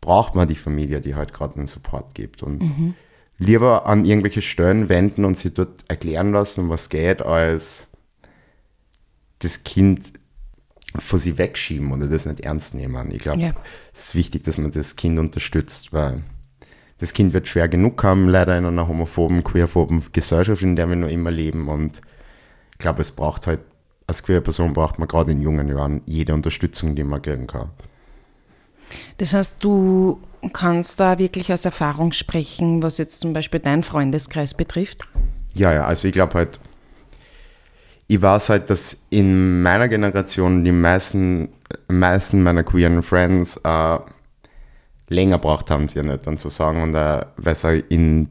braucht 0.00 0.34
man 0.34 0.48
die 0.48 0.54
Familie, 0.54 1.02
die 1.02 1.16
halt 1.16 1.34
gerade 1.34 1.56
einen 1.56 1.66
Support 1.66 2.14
gibt. 2.14 2.42
Und 2.42 2.62
mhm. 2.62 2.94
lieber 3.36 3.84
an 3.86 4.06
irgendwelche 4.06 4.40
Stellen 4.40 4.88
wenden 4.88 5.26
und 5.26 5.36
sie 5.36 5.52
dort 5.52 5.84
erklären 5.86 6.32
lassen, 6.32 6.70
was 6.70 6.88
geht, 6.88 7.20
als 7.20 7.88
das 9.40 9.64
Kind 9.64 10.14
vor 10.98 11.18
sie 11.18 11.36
wegschieben 11.36 11.92
oder 11.92 12.06
das 12.06 12.24
nicht 12.24 12.40
ernst 12.40 12.74
nehmen. 12.74 13.10
Ich 13.10 13.18
glaube, 13.18 13.40
ja. 13.40 13.52
es 13.92 14.04
ist 14.04 14.14
wichtig, 14.14 14.44
dass 14.44 14.56
man 14.56 14.70
das 14.70 14.96
Kind 14.96 15.18
unterstützt, 15.18 15.92
weil 15.92 16.22
das 16.96 17.12
Kind 17.12 17.34
wird 17.34 17.48
schwer 17.48 17.68
genug 17.68 18.02
haben, 18.02 18.30
leider 18.30 18.56
in 18.56 18.64
einer 18.64 18.88
homophoben, 18.88 19.44
queerphoben 19.44 20.06
Gesellschaft, 20.10 20.62
in 20.62 20.74
der 20.74 20.88
wir 20.88 20.96
noch 20.96 21.10
immer 21.10 21.30
leben. 21.30 21.68
Und 21.68 22.00
ich 22.72 22.78
glaube, 22.78 23.02
es 23.02 23.12
braucht 23.12 23.46
halt, 23.46 23.60
als 24.08 24.22
queere 24.22 24.40
Person 24.40 24.72
braucht 24.72 24.98
man 24.98 25.06
gerade 25.06 25.30
in 25.30 25.42
jungen 25.42 25.68
Jahren 25.68 26.00
jede 26.06 26.34
Unterstützung, 26.34 26.96
die 26.96 27.04
man 27.04 27.22
geben 27.22 27.46
kann. 27.46 27.70
Das 29.18 29.34
heißt, 29.34 29.62
du 29.62 30.18
kannst 30.54 30.98
da 30.98 31.18
wirklich 31.18 31.52
aus 31.52 31.66
Erfahrung 31.66 32.12
sprechen, 32.12 32.82
was 32.82 32.96
jetzt 32.96 33.20
zum 33.20 33.34
Beispiel 33.34 33.60
deinen 33.60 33.82
Freundeskreis 33.82 34.54
betrifft? 34.54 35.02
Ja, 35.54 35.74
ja, 35.74 35.84
also 35.84 36.08
ich 36.08 36.14
glaube 36.14 36.34
halt, 36.34 36.58
ich 38.06 38.22
weiß 38.22 38.48
halt, 38.48 38.70
dass 38.70 39.02
in 39.10 39.60
meiner 39.62 39.88
Generation 39.88 40.64
die 40.64 40.72
meisten, 40.72 41.50
meisten 41.88 42.42
meiner 42.42 42.64
queeren 42.64 43.02
Friends 43.02 43.58
äh, 43.62 43.98
länger 45.08 45.36
braucht 45.36 45.70
haben, 45.70 45.90
sie 45.90 46.02
nicht 46.02 46.26
dann 46.26 46.38
zu 46.38 46.48
sagen. 46.48 46.82
Und 46.82 46.94
äh, 46.94 47.26
weil 47.36 47.52
es 47.52 47.64
halt 47.64 47.84
in 47.90 48.30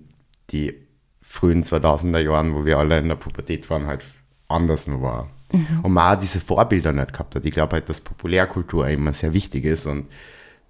die 0.50 0.74
frühen 1.22 1.64
2000er 1.64 2.20
Jahren, 2.20 2.56
wo 2.56 2.66
wir 2.66 2.80
alle 2.80 2.98
in 2.98 3.10
der 3.10 3.16
Pubertät 3.16 3.70
waren, 3.70 3.86
halt 3.86 4.04
anders 4.48 4.88
nur 4.88 5.04
war. 5.04 5.30
Mhm. 5.52 5.80
Und 5.84 5.94
man 5.94 6.16
auch 6.16 6.20
diese 6.20 6.40
Vorbilder 6.40 6.92
nicht 6.94 7.14
gehabt 7.14 7.36
hat. 7.36 7.46
Ich 7.46 7.54
glaube 7.54 7.74
halt, 7.74 7.90
dass 7.90 8.02
Populärkultur 8.02 8.88
immer 8.88 9.14
sehr 9.14 9.34
wichtig 9.34 9.66
ist 9.66 9.86
und 9.86 10.08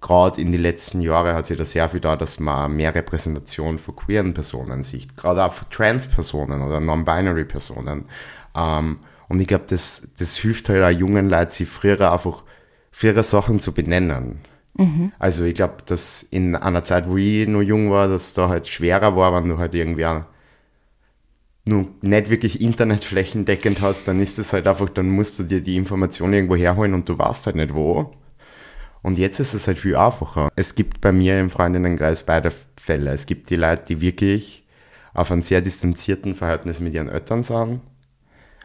gerade 0.00 0.40
in 0.40 0.52
den 0.52 0.60
letzten 0.60 1.00
Jahren 1.00 1.34
hat 1.34 1.46
sich 1.46 1.58
da 1.58 1.64
sehr 1.64 1.88
viel 1.88 2.00
da, 2.00 2.16
dass 2.16 2.38
man 2.38 2.76
mehr 2.76 2.94
Repräsentation 2.94 3.78
von 3.78 3.96
queeren 3.96 4.34
Personen 4.34 4.84
sieht, 4.84 5.16
gerade 5.16 5.44
auch 5.44 5.52
von 5.52 5.68
Trans-Personen 5.70 6.62
oder 6.62 6.80
Non-Binary-Personen. 6.80 8.04
Ähm, 8.54 8.98
und 9.28 9.40
ich 9.40 9.48
glaube, 9.48 9.64
das, 9.68 10.08
das 10.18 10.36
hilft 10.36 10.68
halt 10.68 10.84
auch 10.84 10.98
jungen 10.98 11.28
Leuten, 11.28 11.50
sich 11.50 11.68
früher 11.68 12.12
einfach 12.12 12.44
früher 12.90 13.22
Sachen 13.22 13.60
zu 13.60 13.72
benennen. 13.72 14.40
Mhm. 14.74 15.12
Also 15.18 15.44
ich 15.44 15.54
glaube, 15.54 15.76
dass 15.86 16.22
in 16.22 16.54
einer 16.56 16.84
Zeit, 16.84 17.08
wo 17.08 17.16
ich 17.16 17.46
noch 17.48 17.62
jung 17.62 17.90
war, 17.90 18.08
dass 18.08 18.34
da 18.34 18.48
halt 18.48 18.68
schwerer 18.68 19.16
war, 19.16 19.34
wenn 19.34 19.48
du 19.48 19.58
halt 19.58 19.74
irgendwie 19.74 20.06
nur 21.68 21.88
nicht 22.00 22.30
wirklich 22.30 22.60
Internet 22.60 23.04
flächendeckend 23.04 23.80
hast, 23.80 24.08
dann 24.08 24.20
ist 24.20 24.38
es 24.38 24.52
halt 24.52 24.66
einfach, 24.66 24.88
dann 24.88 25.10
musst 25.10 25.38
du 25.38 25.44
dir 25.44 25.60
die 25.60 25.76
Information 25.76 26.32
irgendwo 26.32 26.56
herholen 26.56 26.94
und 26.94 27.08
du 27.08 27.18
weißt 27.18 27.46
halt 27.46 27.56
nicht 27.56 27.74
wo. 27.74 28.12
Und 29.02 29.18
jetzt 29.18 29.38
ist 29.38 29.54
es 29.54 29.68
halt 29.68 29.78
viel 29.78 29.96
einfacher. 29.96 30.50
Es 30.56 30.74
gibt 30.74 31.00
bei 31.00 31.12
mir 31.12 31.38
im 31.38 31.50
Freundinnenkreis 31.50 32.24
beide 32.24 32.52
Fälle. 32.76 33.12
Es 33.12 33.26
gibt 33.26 33.48
die 33.50 33.56
Leute, 33.56 33.84
die 33.88 34.00
wirklich 34.00 34.66
auf 35.14 35.30
einem 35.30 35.42
sehr 35.42 35.60
distanzierten 35.60 36.34
Verhältnis 36.34 36.80
mit 36.80 36.94
ihren 36.94 37.08
Eltern 37.08 37.42
sind 37.42 37.80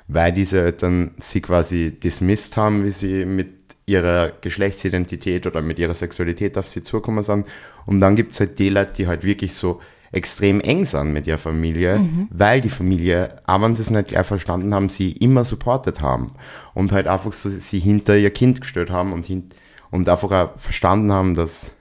weil 0.08 0.32
diese 0.32 0.62
Eltern 0.62 1.12
sie 1.22 1.42
quasi 1.42 1.92
dismissed 1.92 2.58
haben, 2.58 2.84
wie 2.84 2.92
sie 2.92 3.26
mit 3.26 3.50
ihrer 3.86 4.32
Geschlechtsidentität 4.42 5.46
oder 5.48 5.62
mit 5.62 5.80
ihrer 5.80 5.94
Sexualität 5.94 6.58
auf 6.58 6.70
sie 6.70 6.84
zukommen 6.84 7.24
sind. 7.24 7.48
Und 7.86 8.00
dann 8.00 8.16
gibt 8.16 8.34
es 8.34 8.40
halt 8.40 8.60
die 8.60 8.70
Leute, 8.70 8.94
die 8.94 9.08
halt 9.08 9.24
wirklich 9.24 9.54
so 9.54 9.82
extrem 10.14 10.62
eng 10.62 10.86
sind 10.86 11.12
mit 11.12 11.28
ihrer 11.28 11.40
Familie, 11.40 12.00
mhm. 12.00 12.28
weil 12.30 12.62
die 12.62 12.70
Familie, 12.70 13.42
auch 13.46 13.62
wenn 13.62 13.76
sie 13.76 13.82
es 13.82 13.90
nicht 13.90 14.10
gleich 14.10 14.26
verstanden 14.26 14.74
haben, 14.74 14.90
sie 14.90 15.12
immer 15.12 15.44
supportet 15.44 16.02
haben 16.02 16.34
und 16.74 16.92
halt 16.92 17.08
einfach 17.08 17.34
so 17.34 17.50
sie 17.50 17.80
hinter 17.80 18.16
ihr 18.16 18.30
Kind 18.30 18.62
gestellt 18.62 18.92
haben 18.92 19.12
und, 19.12 19.26
hin, 19.26 19.50
und 19.90 20.08
einfach 20.08 20.32
auch 20.32 20.60
verstanden 20.60 21.12
haben, 21.12 21.36
dass 21.36 21.72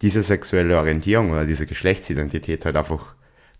diese 0.00 0.22
sexuelle 0.22 0.78
Orientierung 0.78 1.30
oder 1.30 1.44
diese 1.44 1.66
Geschlechtsidentität 1.66 2.64
halt 2.64 2.76
einfach 2.76 3.14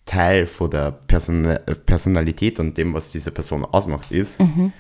Teil 0.07 0.47
von 0.47 0.71
der 0.71 0.91
Person 0.91 1.59
Personalität 1.85 2.61
und 2.61 2.79
dem, 2.79 2.95
was 2.95 3.13
diese 3.13 3.31
Person 3.31 3.65
ausmacht, 3.67 4.11
ist. 4.11 4.41
Mhm. 4.41 4.73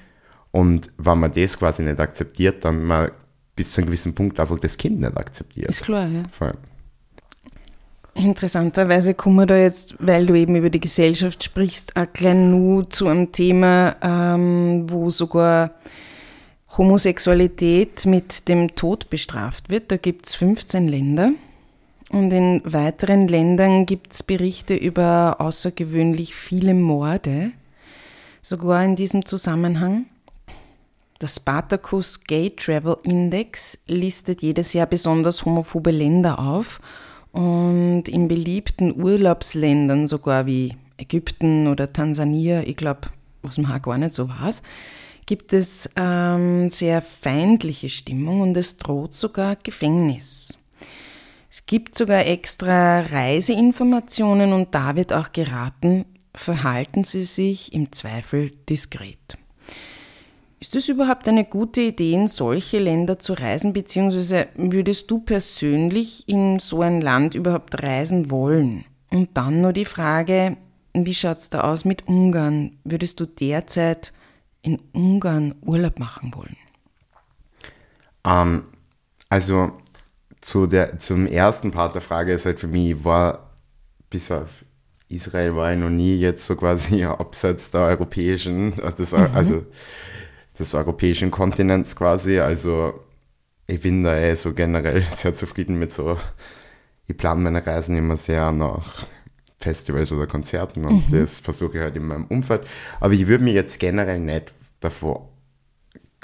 Und 0.52 0.90
wenn 0.96 1.20
man 1.20 1.32
das 1.32 1.58
quasi 1.58 1.82
nicht 1.82 2.00
akzeptiert, 2.00 2.64
dann 2.64 2.82
man 2.84 3.10
bis 3.54 3.72
zu 3.72 3.80
einem 3.80 3.88
gewissen 3.88 4.14
Punkt 4.14 4.40
einfach 4.40 4.58
das 4.58 4.78
Kind 4.78 5.00
nicht 5.00 5.16
akzeptiert. 5.16 5.68
Ist 5.68 5.82
klar, 5.82 6.06
ja. 6.06 6.22
Voll. 6.30 6.54
Interessanterweise 8.18 9.14
kommen 9.14 9.36
wir 9.36 9.46
da 9.46 9.56
jetzt, 9.56 9.94
weil 10.00 10.26
du 10.26 10.34
eben 10.34 10.56
über 10.56 10.70
die 10.70 10.80
Gesellschaft 10.80 11.44
sprichst, 11.44 11.96
auch 11.96 12.12
gleich 12.12 12.34
nur 12.34 12.90
zu 12.90 13.06
einem 13.06 13.30
Thema, 13.30 13.94
ähm, 14.02 14.90
wo 14.90 15.08
sogar 15.08 15.70
Homosexualität 16.76 18.06
mit 18.06 18.48
dem 18.48 18.74
Tod 18.74 19.08
bestraft 19.08 19.70
wird. 19.70 19.92
Da 19.92 19.96
gibt 19.98 20.26
es 20.26 20.34
15 20.34 20.88
Länder. 20.88 21.30
Und 22.10 22.32
in 22.32 22.60
weiteren 22.64 23.28
Ländern 23.28 23.86
gibt 23.86 24.14
es 24.14 24.24
Berichte 24.24 24.74
über 24.74 25.36
außergewöhnlich 25.38 26.34
viele 26.34 26.74
Morde, 26.74 27.52
sogar 28.42 28.82
in 28.84 28.96
diesem 28.96 29.26
Zusammenhang. 29.26 30.06
Der 31.20 31.28
Spartacus 31.28 32.24
Gay 32.24 32.50
Travel 32.50 32.96
Index 33.04 33.78
listet 33.86 34.42
jedes 34.42 34.72
Jahr 34.72 34.86
besonders 34.86 35.44
homophobe 35.44 35.92
Länder 35.92 36.40
auf 36.40 36.80
und 37.32 38.04
in 38.08 38.28
beliebten 38.28 39.00
Urlaubsländern, 39.00 40.06
sogar 40.06 40.46
wie 40.46 40.76
Ägypten 40.96 41.66
oder 41.66 41.92
Tansania, 41.92 42.62
ich 42.62 42.76
glaube, 42.76 43.02
was 43.42 43.58
man 43.58 43.72
auch 43.72 43.82
gar 43.82 43.98
nicht 43.98 44.14
so 44.14 44.28
weiß, 44.28 44.62
gibt 45.26 45.52
es 45.52 45.90
ähm, 45.96 46.70
sehr 46.70 47.02
feindliche 47.02 47.90
Stimmung 47.90 48.40
und 48.40 48.56
es 48.56 48.78
droht 48.78 49.14
sogar 49.14 49.56
Gefängnis. 49.56 50.58
Es 51.50 51.66
gibt 51.66 51.96
sogar 51.96 52.26
extra 52.26 53.00
Reiseinformationen 53.00 54.52
und 54.52 54.74
da 54.74 54.96
wird 54.96 55.12
auch 55.12 55.32
geraten, 55.32 56.04
verhalten 56.34 57.04
Sie 57.04 57.24
sich 57.24 57.72
im 57.72 57.92
Zweifel 57.92 58.50
diskret. 58.68 59.38
Ist 60.60 60.74
es 60.74 60.88
überhaupt 60.88 61.28
eine 61.28 61.44
gute 61.44 61.82
Idee, 61.82 62.14
in 62.14 62.26
solche 62.26 62.80
Länder 62.80 63.18
zu 63.18 63.34
reisen, 63.34 63.72
beziehungsweise 63.72 64.48
würdest 64.56 65.10
du 65.10 65.20
persönlich 65.20 66.28
in 66.28 66.58
so 66.58 66.82
ein 66.82 67.00
Land 67.00 67.34
überhaupt 67.36 67.80
reisen 67.80 68.30
wollen? 68.30 68.84
Und 69.10 69.36
dann 69.36 69.60
nur 69.60 69.72
die 69.72 69.84
Frage, 69.84 70.56
wie 70.94 71.14
schaut 71.14 71.38
es 71.38 71.50
da 71.50 71.60
aus 71.60 71.84
mit 71.84 72.08
Ungarn? 72.08 72.78
Würdest 72.82 73.20
du 73.20 73.26
derzeit 73.26 74.12
in 74.62 74.80
Ungarn 74.92 75.54
Urlaub 75.64 76.00
machen 76.00 76.34
wollen? 76.34 76.56
Ähm, 78.24 78.64
also 79.28 79.72
zu 80.40 80.66
der, 80.66 80.98
zum 80.98 81.26
ersten 81.26 81.70
Part 81.70 81.94
der 81.94 82.02
Frage 82.02 82.32
ist 82.32 82.46
halt 82.46 82.58
für 82.58 82.66
mich, 82.66 83.04
war 83.04 83.50
bis 84.10 84.30
auf 84.30 84.64
Israel 85.08 85.56
war 85.56 85.72
ich 85.72 85.78
noch 85.78 85.88
nie 85.90 86.16
jetzt 86.16 86.44
so 86.44 86.56
quasi 86.56 87.04
abseits 87.04 87.70
der 87.70 87.82
europäischen, 87.82 88.74
des, 88.98 89.12
mhm. 89.12 89.28
also 89.34 89.64
des 90.58 90.74
europäischen 90.74 91.30
Kontinents 91.30 91.96
quasi. 91.96 92.38
Also 92.40 92.94
ich 93.66 93.80
bin 93.80 94.02
da 94.02 94.16
eh 94.16 94.34
so 94.34 94.52
generell 94.52 95.02
sehr 95.14 95.34
zufrieden 95.34 95.78
mit 95.78 95.92
so, 95.92 96.18
ich 97.06 97.16
plane 97.16 97.40
meine 97.40 97.66
Reisen 97.66 97.96
immer 97.96 98.16
sehr 98.16 98.52
nach 98.52 99.06
Festivals 99.60 100.12
oder 100.12 100.26
Konzerten 100.26 100.84
und 100.86 101.10
mhm. 101.10 101.20
das 101.20 101.40
versuche 101.40 101.78
ich 101.78 101.82
halt 101.82 101.96
in 101.96 102.06
meinem 102.06 102.26
Umfeld. 102.26 102.66
Aber 103.00 103.12
ich 103.12 103.26
würde 103.26 103.44
mich 103.44 103.54
jetzt 103.54 103.80
generell 103.80 104.20
nicht 104.20 104.52
davor 104.80 105.28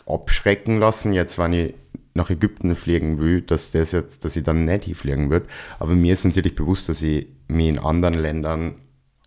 abschrecken 0.07 0.79
lassen, 0.79 1.13
jetzt 1.13 1.39
wenn 1.39 1.53
ich 1.53 1.75
nach 2.15 2.31
Ägypten 2.31 2.77
fliegen 2.77 3.19
will, 3.19 3.41
dass 3.41 3.73
das 3.73 3.91
jetzt, 3.91 4.25
dass 4.25 4.37
ich 4.37 4.45
dann 4.45 4.65
nicht 4.65 4.85
hinfliegen 4.85 5.31
wird. 5.31 5.49
Aber 5.81 5.95
mir 5.95 6.13
ist 6.13 6.25
natürlich 6.25 6.55
bewusst, 6.55 6.89
dass 6.89 7.03
ich 7.03 7.27
mir 7.49 7.69
in 7.69 7.79
anderen 7.79 8.15
Ländern 8.15 8.77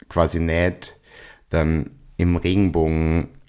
quasi 0.07 0.39
nicht 0.39 0.95
dann 1.49 1.91
im 2.15 2.37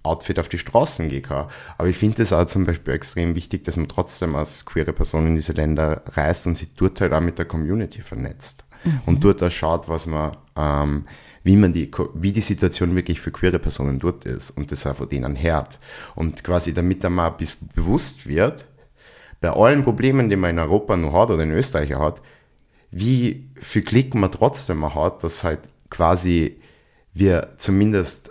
Regenbogen-Outfit 0.09 0.39
auf 0.39 0.49
die 0.49 0.59
Straßen 0.59 1.09
gehen 1.09 1.23
kann. 1.23 1.49
Aber 1.77 1.89
ich 1.89 1.97
finde 1.97 2.23
es 2.23 2.33
auch 2.33 2.47
zum 2.47 2.65
Beispiel 2.65 2.95
extrem 2.95 3.35
wichtig, 3.35 3.65
dass 3.65 3.77
man 3.77 3.89
trotzdem 3.89 4.35
als 4.35 4.65
queere 4.65 4.93
Person 4.93 5.27
in 5.27 5.35
diese 5.35 5.53
Länder 5.53 6.03
reist 6.07 6.47
und 6.47 6.57
sich 6.57 6.75
dort 6.75 7.01
halt 7.01 7.13
auch 7.13 7.21
mit 7.21 7.39
der 7.39 7.45
Community 7.45 8.03
vernetzt. 8.03 8.65
Mhm. 8.85 9.01
Und 9.07 9.25
dort 9.25 9.43
auch 9.43 9.51
schaut, 9.51 9.89
was 9.89 10.07
man, 10.07 10.33
ähm, 10.57 11.07
wie 11.43 11.57
man 11.57 11.73
die, 11.73 11.91
wie 12.15 12.33
die 12.33 12.41
Situation 12.41 12.95
wirklich 12.97 13.21
für 13.21 13.31
queere 13.31 13.59
Personen 13.59 13.99
dort 13.99 14.25
ist 14.25 14.51
und 14.51 14.73
das 14.73 14.87
auch 14.87 14.97
von 14.97 15.09
denen 15.09 15.41
hört. 15.41 15.79
Und 16.15 16.43
quasi 16.45 16.73
damit 16.75 17.05
da 17.05 17.11
mal 17.11 17.35
bewusst 17.75 18.27
wird, 18.27 18.67
bei 19.41 19.51
allen 19.51 19.85
Problemen, 19.85 20.29
die 20.29 20.37
man 20.37 20.51
in 20.51 20.59
Europa 20.59 20.97
noch 20.97 21.13
hat 21.13 21.31
oder 21.31 21.45
in 21.45 21.53
Österreich 21.53 21.95
hat, 21.95 22.21
wie 22.91 23.49
viel 23.55 23.83
Klick 23.83 24.15
man 24.15 24.33
trotzdem 24.33 24.95
hat, 24.95 25.23
dass 25.23 25.45
halt 25.45 25.61
quasi 25.91 26.57
wir 27.15 27.55
zumindest 27.59 28.31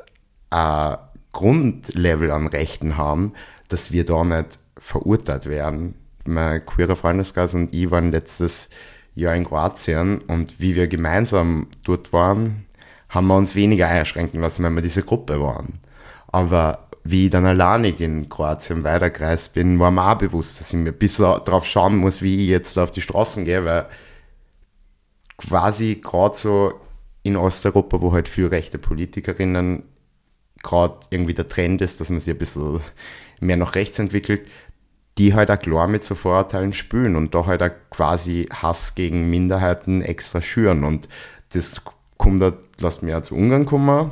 ein 0.49 0.97
Grundlevel 1.37 2.31
an 2.31 2.47
Rechten 2.47 2.97
haben, 2.97 3.33
dass 3.67 3.91
wir 3.91 4.05
da 4.05 4.23
nicht 4.23 4.57
verurteilt 4.75 5.45
werden. 5.45 5.93
Mein 6.25 6.65
queerer 6.65 6.95
Freundeskreis 6.95 7.53
und 7.53 7.75
ich 7.75 7.91
waren 7.91 8.11
letztes 8.11 8.69
Jahr 9.13 9.35
in 9.35 9.45
Kroatien 9.45 10.17
und 10.17 10.59
wie 10.59 10.75
wir 10.75 10.87
gemeinsam 10.87 11.67
dort 11.83 12.11
waren, 12.11 12.65
haben 13.09 13.27
wir 13.27 13.37
uns 13.37 13.53
weniger 13.53 13.87
einschränken 13.87 14.41
lassen, 14.41 14.63
wenn 14.63 14.73
wir 14.73 14.81
diese 14.81 15.03
Gruppe 15.03 15.39
waren. 15.39 15.79
Aber 16.27 16.87
wie 17.03 17.25
ich 17.25 17.31
dann 17.31 17.45
alleinig 17.45 18.01
in 18.01 18.29
Kroatien 18.29 18.83
weitergereist 18.83 19.53
bin, 19.53 19.79
war 19.79 19.91
mir 19.91 20.11
auch 20.11 20.17
bewusst, 20.17 20.59
dass 20.59 20.73
ich 20.73 20.79
mir 20.79 20.89
ein 20.89 20.97
bisschen 20.97 21.39
darauf 21.45 21.67
schauen 21.67 21.97
muss, 21.97 22.23
wie 22.23 22.45
ich 22.45 22.49
jetzt 22.49 22.79
auf 22.79 22.89
die 22.89 23.01
Straßen 23.01 23.45
gehe, 23.45 23.63
weil 23.63 23.85
quasi 25.37 26.01
gerade 26.03 26.35
so 26.35 26.73
in 27.21 27.37
Osteuropa, 27.37 28.01
wo 28.01 28.11
halt 28.11 28.27
viele 28.27 28.49
rechte 28.49 28.79
Politikerinnen 28.79 29.83
gerade 30.67 30.99
irgendwie 31.09 31.33
der 31.33 31.47
Trend 31.47 31.81
ist, 31.81 32.01
dass 32.01 32.09
man 32.09 32.19
sich 32.19 32.33
ein 32.33 32.37
bisschen 32.37 32.81
mehr 33.39 33.57
nach 33.57 33.75
rechts 33.75 33.99
entwickelt, 33.99 34.41
die 35.17 35.33
halt 35.33 35.49
auch 35.49 35.59
klar 35.59 35.87
mit 35.87 36.03
so 36.03 36.13
Vorurteilen 36.13 36.73
spülen 36.73 37.15
und 37.15 37.33
da 37.33 37.45
halt 37.45 37.63
auch 37.63 37.71
quasi 37.89 38.47
Hass 38.51 38.93
gegen 38.93 39.29
Minderheiten 39.29 40.01
extra 40.01 40.41
schüren. 40.41 40.83
Und 40.83 41.07
das 41.53 41.81
kommt 42.17 42.41
da, 42.41 42.53
lasst 42.79 43.01
mir 43.01 43.11
ja 43.11 43.23
zu 43.23 43.35
Ungarn 43.35 43.65
kommen. 43.65 44.11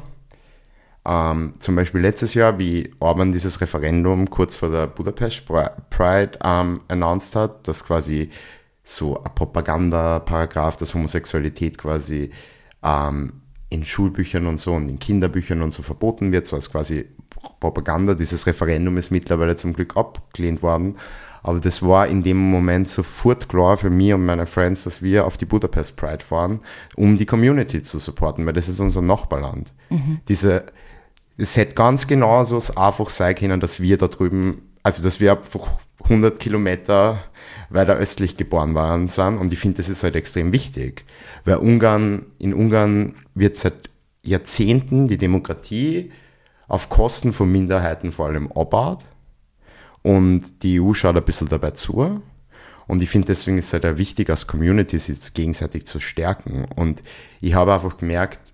Ähm, 1.05 1.53
zum 1.59 1.75
Beispiel 1.75 2.01
letztes 2.01 2.33
Jahr, 2.33 2.57
wie 2.57 2.91
Orban 2.99 3.31
dieses 3.31 3.61
Referendum 3.61 4.29
kurz 4.29 4.55
vor 4.55 4.69
der 4.69 4.87
Budapest 4.87 5.43
Pride 5.45 6.39
ähm, 6.43 6.81
announced 6.87 7.35
hat, 7.35 7.67
dass 7.67 7.85
quasi 7.85 8.29
so 8.83 9.21
ein 9.21 9.35
Propaganda-Paragraph, 9.35 10.77
dass 10.77 10.93
Homosexualität 10.93 11.77
quasi 11.77 12.31
ähm, 12.81 13.41
in 13.69 13.83
Schulbüchern 13.83 14.47
und 14.47 14.59
so 14.59 14.73
und 14.73 14.89
in 14.89 14.99
Kinderbüchern 14.99 15.61
und 15.61 15.73
so 15.73 15.83
verboten 15.83 16.31
wird, 16.31 16.47
so 16.47 16.55
als 16.55 16.71
quasi 16.71 17.05
Propaganda. 17.59 18.13
Dieses 18.13 18.47
Referendum 18.47 18.97
ist 18.97 19.11
mittlerweile 19.11 19.55
zum 19.55 19.73
Glück 19.73 19.97
abgelehnt 19.97 20.61
worden. 20.61 20.95
Aber 21.43 21.59
das 21.59 21.83
war 21.83 22.07
in 22.07 22.23
dem 22.23 22.37
Moment 22.37 22.89
sofort 22.89 23.47
klar 23.47 23.77
für 23.77 23.91
mich 23.91 24.13
und 24.13 24.25
meine 24.25 24.47
Friends, 24.47 24.83
dass 24.83 25.03
wir 25.03 25.27
auf 25.27 25.37
die 25.37 25.45
Budapest 25.45 25.95
Pride 25.95 26.23
fahren, 26.23 26.59
um 26.95 27.17
die 27.17 27.27
Community 27.27 27.83
zu 27.83 27.99
supporten, 27.99 28.47
weil 28.47 28.53
das 28.53 28.67
ist 28.67 28.79
unser 28.79 29.03
Nachbarland. 29.03 29.71
Mhm. 29.91 30.21
Diese, 30.27 30.65
es 31.37 31.55
hätte 31.55 31.75
ganz 31.75 32.07
genau 32.07 32.43
so 32.45 32.59
einfach 32.75 33.11
sein 33.11 33.35
können, 33.35 33.59
dass 33.59 33.79
wir 33.79 33.97
da 33.97 34.07
drüben, 34.07 34.63
also 34.85 35.01
dass 35.01 35.19
wir 35.19 35.31
einfach 35.31 35.67
100 36.03 36.39
Kilometer 36.39 37.23
weiter 37.71 37.95
östlich 37.95 38.37
geboren 38.37 38.75
waren 38.75 39.07
sind. 39.07 39.39
Und 39.39 39.51
ich 39.51 39.57
finde, 39.57 39.77
das 39.77 39.89
ist 39.89 40.03
halt 40.03 40.15
extrem 40.15 40.53
wichtig. 40.53 41.05
Weil 41.43 41.55
Ungarn, 41.55 42.27
in 42.37 42.53
Ungarn 42.53 43.15
wird 43.33 43.57
seit 43.57 43.89
Jahrzehnten 44.21 45.07
die 45.07 45.17
Demokratie 45.17 46.11
auf 46.67 46.89
Kosten 46.89 47.33
von 47.33 47.51
Minderheiten 47.51 48.11
vor 48.11 48.27
allem 48.27 48.51
abbaut. 48.51 49.03
Und 50.03 50.61
die 50.61 50.79
EU 50.79 50.93
schaut 50.93 51.17
ein 51.17 51.25
bisschen 51.25 51.49
dabei 51.49 51.71
zu. 51.71 52.21
Und 52.85 53.01
ich 53.01 53.09
finde, 53.09 53.25
deswegen 53.25 53.57
ist 53.57 53.65
es 53.65 53.73
halt 53.73 53.87
auch 53.87 53.97
wichtig, 53.97 54.29
als 54.29 54.45
Community 54.45 54.99
sich 54.99 55.33
gegenseitig 55.33 55.87
zu 55.87 55.99
stärken. 55.99 56.65
Und 56.75 57.01
ich 57.41 57.55
habe 57.55 57.73
einfach 57.73 57.97
gemerkt, 57.97 58.53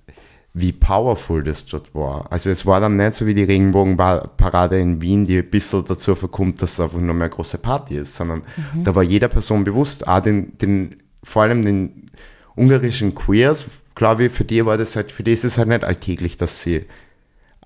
wie 0.53 0.74
powerful 0.74 1.43
das 1.43 1.65
dort 1.65 1.96
war. 1.96 2.29
Also 2.31 2.50
es 2.50 2.65
war 2.65 2.81
dann 2.81 2.98
nicht 2.98 3.13
so 3.13 3.25
wie 3.25 3.34
die 3.34 3.43
Regenbogenparade 3.43 4.79
in 4.79 5.01
Wien, 5.01 5.25
die 5.25 5.38
ein 5.38 5.50
bisschen 5.50 5.86
dazu 5.86 6.13
verkommt, 6.15 6.62
dass 6.62 6.74
es 6.74 6.79
einfach 6.79 7.00
nur 7.00 7.13
mehr 7.13 7.25
eine 7.25 7.34
große 7.34 7.57
Party 7.57 7.96
ist, 7.96 8.16
sondern 8.16 8.42
mhm. 8.74 8.83
da 8.83 8.94
war 8.94 9.03
jeder 9.03 9.29
Person 9.29 9.64
bewusst, 9.64 10.07
auch 10.07 10.20
den, 10.20 10.57
den, 10.57 10.98
vor 11.24 11.44
allem 11.44 11.64
den 11.64 12.11
ungarischen 12.55 13.16
Queers, 13.16 13.66
glaube 13.96 14.25
ich, 14.25 14.31
für 14.33 14.44
die 14.44 14.66
war 14.66 14.77
das 14.77 14.96
halt, 14.98 15.14
für 15.14 15.24
die 15.24 15.31
ist 15.31 15.46
es 15.46 15.57
halt 15.57 15.70
nicht 15.70 15.85
alltäglich, 15.85 16.35
dass 16.35 16.61
sie 16.61 16.85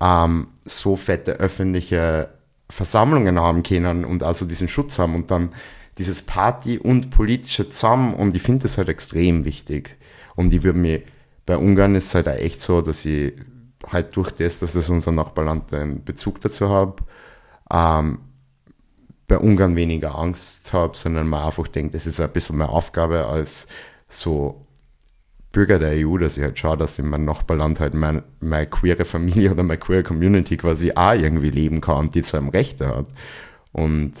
ähm, 0.00 0.48
so 0.64 0.94
fette 0.94 1.32
öffentliche 1.32 2.28
Versammlungen 2.70 3.40
haben 3.40 3.64
können 3.64 4.04
und 4.04 4.22
also 4.22 4.44
diesen 4.44 4.68
Schutz 4.68 4.98
haben 4.98 5.14
und 5.14 5.30
dann 5.30 5.50
dieses 5.98 6.22
Party 6.22 6.78
und 6.78 7.10
politische 7.10 7.70
zusammen 7.70 8.14
und 8.14 8.36
ich 8.36 8.42
finde 8.42 8.62
das 8.62 8.78
halt 8.78 8.88
extrem 8.88 9.44
wichtig 9.44 9.96
und 10.34 10.52
ich 10.52 10.62
würde 10.62 10.78
mir 10.78 11.02
bei 11.46 11.56
Ungarn 11.56 11.94
ist 11.94 12.08
es 12.08 12.14
halt 12.14 12.28
auch 12.28 12.34
echt 12.34 12.60
so, 12.60 12.82
dass 12.82 13.04
ich 13.04 13.32
halt 13.90 14.14
durch 14.16 14.32
das, 14.32 14.58
dass 14.58 14.74
es 14.74 14.88
unser 14.88 15.12
Nachbarland 15.12 15.72
einen 15.72 16.04
Bezug 16.04 16.40
dazu 16.40 16.68
habe, 16.68 16.96
ähm, 17.72 18.18
bei 19.28 19.38
Ungarn 19.38 19.76
weniger 19.76 20.16
Angst 20.16 20.72
habe, 20.72 20.96
sondern 20.96 21.28
man 21.28 21.44
einfach 21.44 21.68
denkt, 21.68 21.94
das 21.94 22.06
ist 22.06 22.20
ein 22.20 22.30
bisschen 22.30 22.58
mehr 22.58 22.70
Aufgabe 22.70 23.26
als 23.26 23.66
so 24.08 24.66
Bürger 25.52 25.78
der 25.78 26.06
EU, 26.06 26.18
dass 26.18 26.36
ich 26.36 26.42
halt 26.42 26.58
schaue, 26.58 26.76
dass 26.76 26.98
in 26.98 27.08
meinem 27.08 27.24
Nachbarland 27.24 27.80
halt 27.80 27.94
mein, 27.94 28.22
meine 28.40 28.66
queere 28.66 29.04
Familie 29.04 29.50
oder 29.52 29.62
meine 29.62 29.78
queere 29.78 30.02
Community 30.02 30.56
quasi 30.56 30.92
auch 30.94 31.14
irgendwie 31.14 31.50
leben 31.50 31.80
kann, 31.80 32.10
die 32.10 32.22
zu 32.22 32.36
einem 32.36 32.50
Rechte 32.50 32.88
hat. 32.88 33.06
Und 33.72 34.12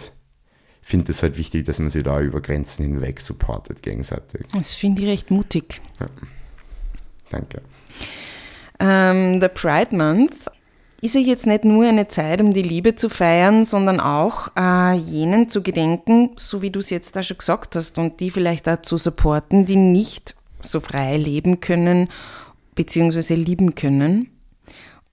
ich 0.82 0.88
finde 0.88 1.12
es 1.12 1.22
halt 1.22 1.36
wichtig, 1.36 1.66
dass 1.66 1.78
man 1.78 1.90
sich 1.90 2.04
da 2.04 2.20
über 2.20 2.40
Grenzen 2.40 2.84
hinweg 2.84 3.20
supportet 3.20 3.82
gegenseitig. 3.82 4.46
Das 4.54 4.74
finde 4.74 5.02
ich 5.02 5.08
recht 5.08 5.30
mutig. 5.30 5.80
Ja. 6.00 6.06
Danke. 7.36 7.60
Ähm, 8.78 9.40
der 9.40 9.48
Pride 9.48 9.94
Month 9.94 10.32
ist 11.02 11.14
ja 11.14 11.20
jetzt 11.20 11.46
nicht 11.46 11.64
nur 11.64 11.84
eine 11.84 12.08
Zeit, 12.08 12.40
um 12.40 12.54
die 12.54 12.62
Liebe 12.62 12.96
zu 12.96 13.08
feiern, 13.08 13.64
sondern 13.64 14.00
auch 14.00 14.48
äh, 14.56 14.94
jenen 14.94 15.48
zu 15.48 15.62
gedenken, 15.62 16.30
so 16.36 16.62
wie 16.62 16.70
du 16.70 16.80
es 16.80 16.90
jetzt 16.90 17.14
da 17.16 17.22
schon 17.22 17.38
gesagt 17.38 17.76
hast, 17.76 17.98
und 17.98 18.20
die 18.20 18.30
vielleicht 18.30 18.68
auch 18.68 18.80
zu 18.80 18.96
supporten, 18.96 19.66
die 19.66 19.76
nicht 19.76 20.34
so 20.62 20.80
frei 20.80 21.16
leben 21.16 21.60
können 21.60 22.08
bzw. 22.74 23.34
lieben 23.34 23.74
können. 23.74 24.30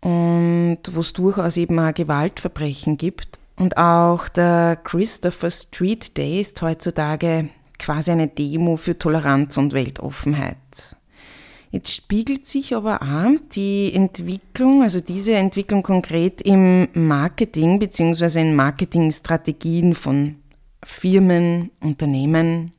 Und 0.01 0.79
wo 0.91 1.01
es 1.01 1.13
durchaus 1.13 1.57
eben 1.57 1.79
auch 1.79 1.93
Gewaltverbrechen 1.93 2.97
gibt. 2.97 3.39
Und 3.55 3.77
auch 3.77 4.27
der 4.29 4.77
Christopher 4.83 5.51
Street 5.51 6.17
Day 6.17 6.41
ist 6.41 6.61
heutzutage 6.61 7.49
quasi 7.77 8.11
eine 8.11 8.27
Demo 8.27 8.77
für 8.77 8.97
Toleranz 8.97 9.57
und 9.57 9.73
Weltoffenheit. 9.73 10.57
Jetzt 11.73 11.91
spiegelt 11.91 12.45
sich 12.45 12.75
aber 12.75 13.01
auch 13.01 13.39
die 13.55 13.91
Entwicklung, 13.95 14.83
also 14.83 14.99
diese 14.99 15.33
Entwicklung 15.33 15.81
konkret 15.81 16.39
im 16.43 16.87
Marketing 16.93 17.79
bzw. 17.79 18.41
in 18.41 18.55
Marketingstrategien 18.55 19.95
von 19.95 20.35
Firmen, 20.83 21.71
Unternehmen. 21.79 22.73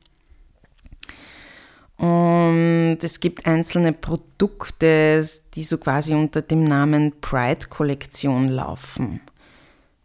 Und 1.97 2.99
es 3.01 3.19
gibt 3.19 3.45
einzelne 3.45 3.91
Produkte, 3.91 5.21
die 5.53 5.63
so 5.63 5.77
quasi 5.77 6.13
unter 6.13 6.41
dem 6.41 6.63
Namen 6.63 7.19
Pride-Kollektion 7.19 8.47
laufen. 8.47 9.19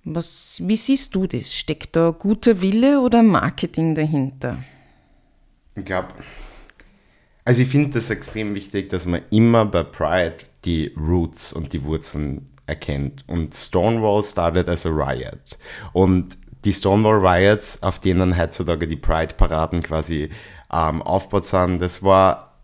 Was, 0.03 0.62
wie 0.64 0.74
siehst 0.74 1.14
du 1.14 1.29
das? 1.29 1.55
Steckt 1.55 1.94
da 1.94 2.11
guter 2.11 2.61
Wille 2.61 3.00
oder 3.00 3.22
Marketing 3.22 3.94
dahinter? 3.94 4.59
Ich 5.76 5.85
glaube, 5.85 6.09
also 7.50 7.62
ich 7.62 7.68
finde 7.68 7.90
das 7.90 8.10
extrem 8.10 8.54
wichtig, 8.54 8.90
dass 8.90 9.06
man 9.06 9.22
immer 9.30 9.64
bei 9.64 9.82
Pride 9.82 10.36
die 10.64 10.94
Roots 10.96 11.52
und 11.52 11.72
die 11.72 11.82
Wurzeln 11.82 12.48
erkennt. 12.66 13.24
Und 13.26 13.56
Stonewall 13.56 14.22
started 14.22 14.68
as 14.68 14.86
a 14.86 14.88
riot. 14.88 15.58
Und 15.92 16.38
die 16.64 16.72
Stonewall 16.72 17.18
Riots, 17.18 17.82
auf 17.82 17.98
denen 17.98 18.38
heutzutage 18.38 18.86
die 18.86 18.94
Pride-Paraden 18.94 19.82
quasi 19.82 20.30
ähm, 20.72 21.02
aufgebaut 21.02 21.46
sind, 21.46 21.82
das 21.82 22.04
war 22.04 22.60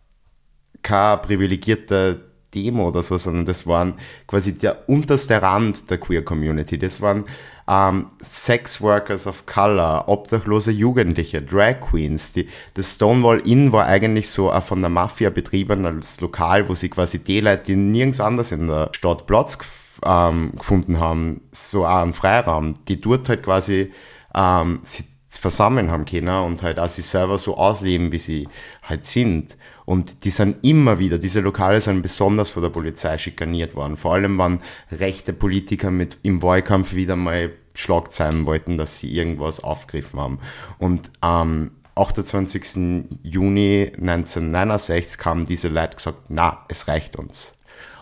keine 0.83 1.19
privilegierte 1.21 2.21
Demo 2.55 2.87
oder 2.87 3.03
so, 3.03 3.19
sondern 3.19 3.45
das 3.45 3.67
waren 3.67 3.95
quasi 4.29 4.57
der 4.57 4.89
unterste 4.89 5.43
Rand 5.43 5.91
der 5.91 5.99
Queer 5.99 6.25
Community. 6.25 6.79
Das 6.79 7.01
waren 7.01 7.25
ähm, 7.69 8.07
Sex 8.23 8.81
Workers 8.81 9.27
of 9.27 9.47
Color, 9.47 10.09
obdachlose 10.09 10.71
Jugendliche, 10.71 11.43
Drag 11.43 11.81
Queens. 11.81 12.33
Die, 12.33 12.49
das 12.75 12.95
Stonewall 12.95 13.41
Inn 13.41 13.73
war 13.73 13.87
eigentlich 13.87 14.31
so 14.31 14.51
ein 14.51 14.63
von 14.63 14.81
der 14.81 14.91
Mafia 14.91 15.31
betriebenes 15.31 16.21
Lokal, 16.21 16.69
wo 16.69 16.75
sie 16.75 16.89
quasi 16.89 17.19
die 17.19 17.41
Leute, 17.41 17.65
die 17.67 17.77
nirgends 17.77 18.21
anders 18.21 18.53
in 18.53 18.69
der 18.69 18.91
Stadt 18.93 19.27
Platz 19.27 19.59
ähm, 20.05 20.53
gefunden 20.57 21.01
haben, 21.01 21.43
so 21.53 21.87
auch 21.87 22.03
einen 22.03 22.13
Freiraum, 22.13 22.75
die 22.89 23.01
dort 23.01 23.29
halt 23.29 23.43
quasi 23.43 23.93
ähm, 24.35 24.81
sie 24.83 25.05
versammeln 25.29 25.91
haben 25.91 26.05
können 26.05 26.45
und 26.45 26.63
halt 26.63 26.79
auch 26.79 26.89
sich 26.89 27.07
selber 27.07 27.39
so 27.39 27.57
ausleben, 27.57 28.13
wie 28.13 28.19
sie 28.19 28.49
halt 28.83 29.05
sind. 29.05 29.57
Und 29.85 30.25
die 30.25 30.31
sind 30.31 30.65
immer 30.65 30.99
wieder, 30.99 31.19
diese 31.19 31.41
Lokale 31.41 31.81
sind 31.81 32.03
besonders 32.03 32.51
von 32.51 32.63
der 32.63 32.71
Polizei 32.71 33.19
schikaniert 33.19 33.75
worden. 33.75 33.97
Vor 33.97 34.15
allem, 34.15 34.39
wenn 34.39 34.61
rechte 34.91 35.33
Politiker 35.33 35.91
mit 35.91 36.19
im 36.23 36.43
Wahlkampf 36.43 36.95
wieder 36.95 37.17
mal 37.17 37.51
Schlagzeilen 37.75 38.47
wollten, 38.47 38.79
dass 38.79 39.01
sie 39.01 39.13
irgendwas 39.13 39.61
aufgegriffen 39.61 40.21
haben. 40.21 40.39
Und 40.79 41.11
am 41.21 41.73
28. 41.95 43.19
Juni 43.23 43.93
1969 43.99 45.25
haben 45.25 45.45
diese 45.45 45.69
Leute 45.69 45.97
gesagt, 45.97 46.19
na, 46.29 46.65
es 46.69 46.89
reicht 46.89 47.17
uns. 47.17 47.55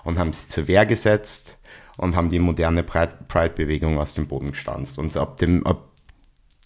und 0.05 0.19
haben 0.19 0.33
sie 0.33 0.49
zur 0.49 0.69
Wehr 0.69 0.87
gesetzt 0.87 1.59
und 1.97 2.15
haben 2.15 2.29
die 2.29 2.39
moderne 2.39 2.83
Pride-Bewegung 2.83 3.99
aus 3.99 4.15
dem 4.15 4.27
Boden 4.29 4.53
gestanzt. 4.53 4.99
Und 4.99 5.17
ab 5.17 5.39
dem, 5.39 5.67
ab 5.67 5.89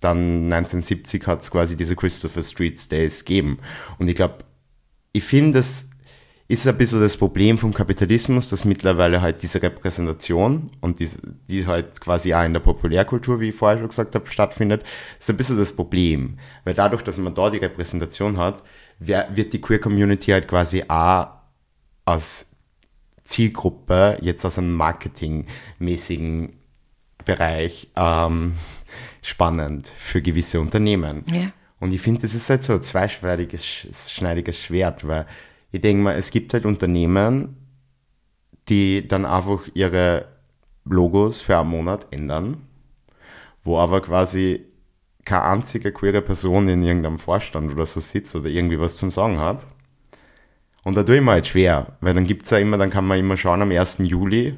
dann 0.01 0.45
1970 0.53 1.27
hat 1.27 1.43
es 1.43 1.51
quasi 1.51 1.77
diese 1.77 1.97
Christopher 1.97 2.43
Street 2.43 2.91
Days 2.91 3.25
gegeben. 3.25 3.59
Und 3.99 4.09
ich 4.09 4.17
glaube, 4.17 4.39
ich 5.13 5.25
finde, 5.25 5.59
das 5.59 5.89
ist 6.47 6.67
ein 6.67 6.79
bisschen 6.79 7.01
das 7.01 7.17
Problem 7.17 7.59
vom 7.59 7.75
Kapitalismus, 7.75 8.49
dass 8.49 8.65
mittlerweile 8.65 9.21
halt 9.21 9.43
diese 9.43 9.63
Repräsentation 9.63 10.71
und 10.81 10.99
die, 10.99 11.09
die 11.49 11.67
halt 11.67 12.01
quasi 12.01 12.33
auch 12.33 12.45
in 12.45 12.55
der 12.55 12.61
Populärkultur, 12.61 13.39
wie 13.41 13.51
ich 13.51 13.55
vorher 13.55 13.79
schon 13.79 13.89
gesagt 13.89 14.15
habe, 14.15 14.27
stattfindet, 14.27 14.83
ist 15.19 15.29
ein 15.29 15.37
bisschen 15.37 15.59
das 15.59 15.77
Problem. 15.77 16.39
Weil 16.65 16.73
dadurch, 16.73 17.03
dass 17.03 17.19
man 17.19 17.35
da 17.35 17.51
die 17.51 17.59
Repräsentation 17.59 18.39
hat, 18.39 18.63
wird 18.99 19.53
die 19.53 19.61
Queer 19.61 19.79
Community 19.79 20.31
halt 20.31 20.49
quasi 20.49 20.85
auch 20.89 21.29
als 22.07 22.47
Zielgruppe, 23.25 24.19
jetzt 24.23 24.45
aus 24.47 24.57
einem 24.57 24.73
marketingmäßigen 24.73 26.58
Bereich, 27.29 27.91
ähm, 27.95 28.55
spannend 29.21 29.93
für 29.99 30.23
gewisse 30.23 30.63
Unternehmen. 30.63 31.25
Ja. 31.31 31.53
Und 31.79 31.93
ich 31.93 32.01
finde, 32.01 32.23
das 32.23 32.35
ist 32.35 32.49
halt 32.49 32.65
so 32.65 32.73
ein 32.73 32.83
zweischneidiges 32.83 34.11
schneidiges 34.11 34.59
Schwert, 34.59 35.07
weil 35.07 35.27
ich 35.71 35.83
denke 35.83 36.03
mal, 36.03 36.17
es 36.17 36.31
gibt 36.31 36.55
halt 36.55 36.65
Unternehmen, 36.65 37.55
die 38.71 39.07
dann 39.07 39.27
einfach 39.27 39.61
ihre 39.75 40.25
Logos 40.87 41.43
für 41.43 41.59
einen 41.59 41.69
Monat 41.69 42.07
ändern, 42.11 42.63
wo 43.63 43.79
aber 43.79 44.01
quasi 44.01 44.65
keine 45.27 45.43
einzige 45.43 45.93
queere 45.93 46.23
Person 46.23 46.67
in 46.69 46.83
irgendeinem 46.83 47.19
Vorstand 47.19 47.71
oder 47.71 47.85
so 47.85 48.01
sitzt 48.01 48.35
oder 48.37 48.49
irgendwie 48.49 48.81
was 48.81 48.97
zum 48.97 49.11
Sagen 49.11 49.39
hat. 49.39 49.67
Und 50.83 50.97
da 50.97 51.03
tue 51.03 51.17
ich 51.17 51.23
mir 51.23 51.33
halt 51.33 51.47
schwer, 51.47 51.99
weil 52.01 52.15
dann 52.15 52.25
gibt 52.25 52.45
es 52.45 52.51
ja 52.51 52.57
immer, 52.57 52.79
dann 52.79 52.89
kann 52.89 53.07
man 53.07 53.19
immer 53.19 53.37
schauen 53.37 53.61
am 53.61 53.71
1. 53.71 53.99
Juli, 54.05 54.57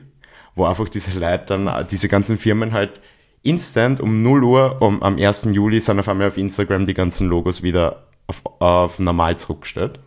wo 0.60 0.66
einfach 0.66 0.90
diese 0.90 1.18
Leute 1.18 1.44
dann, 1.46 1.86
diese 1.90 2.08
ganzen 2.08 2.36
Firmen 2.36 2.72
halt 2.72 3.00
instant 3.42 4.00
um 4.00 4.22
0 4.22 4.44
Uhr 4.44 4.82
um, 4.82 5.02
am 5.02 5.16
1. 5.16 5.48
Juli 5.52 5.80
sind 5.80 5.98
auf 5.98 6.08
einmal 6.08 6.28
auf 6.28 6.36
Instagram 6.36 6.84
die 6.84 6.92
ganzen 6.92 7.28
Logos 7.28 7.62
wieder 7.62 8.04
auf, 8.26 8.42
auf 8.60 8.98
normal 8.98 9.38
zurückgestellt. 9.38 9.98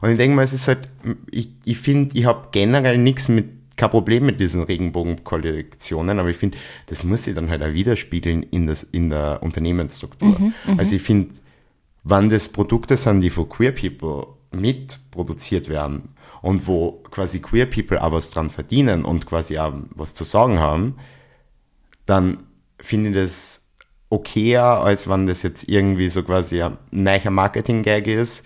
Und 0.00 0.10
ich 0.10 0.16
denke 0.16 0.34
mal, 0.34 0.42
es 0.42 0.52
ist 0.52 0.66
halt, 0.66 0.90
ich, 1.30 1.50
ich 1.64 1.78
finde, 1.78 2.18
ich 2.18 2.24
habe 2.24 2.48
generell 2.50 2.98
nichts 2.98 3.28
mit, 3.28 3.46
kein 3.76 3.90
Problem 3.90 4.26
mit 4.26 4.40
diesen 4.40 4.64
Regenbogen-Kollektionen, 4.64 6.18
aber 6.18 6.28
ich 6.28 6.36
finde, 6.36 6.58
das 6.86 7.04
muss 7.04 7.24
sich 7.24 7.36
dann 7.36 7.48
halt 7.48 7.62
auch 7.62 7.72
widerspiegeln 7.72 8.42
in, 8.42 8.66
das, 8.66 8.82
in 8.82 9.10
der 9.10 9.42
Unternehmensstruktur. 9.42 10.36
Mhm, 10.36 10.54
mhm. 10.66 10.78
also 10.78 10.96
ich 10.96 11.02
finde, 11.02 11.34
wann 12.02 12.28
das 12.30 12.48
Produkte 12.48 12.96
sind, 12.96 13.20
die 13.20 13.30
von 13.30 13.48
Queer 13.48 13.72
People 13.72 14.26
mitproduziert 14.50 15.68
werden 15.68 16.14
und 16.44 16.66
wo 16.66 17.02
quasi 17.10 17.40
Queer 17.40 17.64
People 17.64 18.02
auch 18.02 18.12
was 18.12 18.30
dran 18.30 18.50
verdienen 18.50 19.06
und 19.06 19.24
quasi 19.24 19.56
auch 19.58 19.72
was 19.94 20.14
zu 20.14 20.24
sagen 20.24 20.58
haben, 20.58 20.96
dann 22.04 22.36
finde 22.78 23.10
ich 23.10 23.16
das 23.16 23.72
okayer, 24.10 24.84
als 24.84 25.08
wenn 25.08 25.26
das 25.26 25.42
jetzt 25.42 25.66
irgendwie 25.66 26.10
so 26.10 26.22
quasi 26.22 26.60
ein 26.60 26.76
neuer 26.90 27.30
Marketing-Gag 27.30 28.06
ist, 28.06 28.44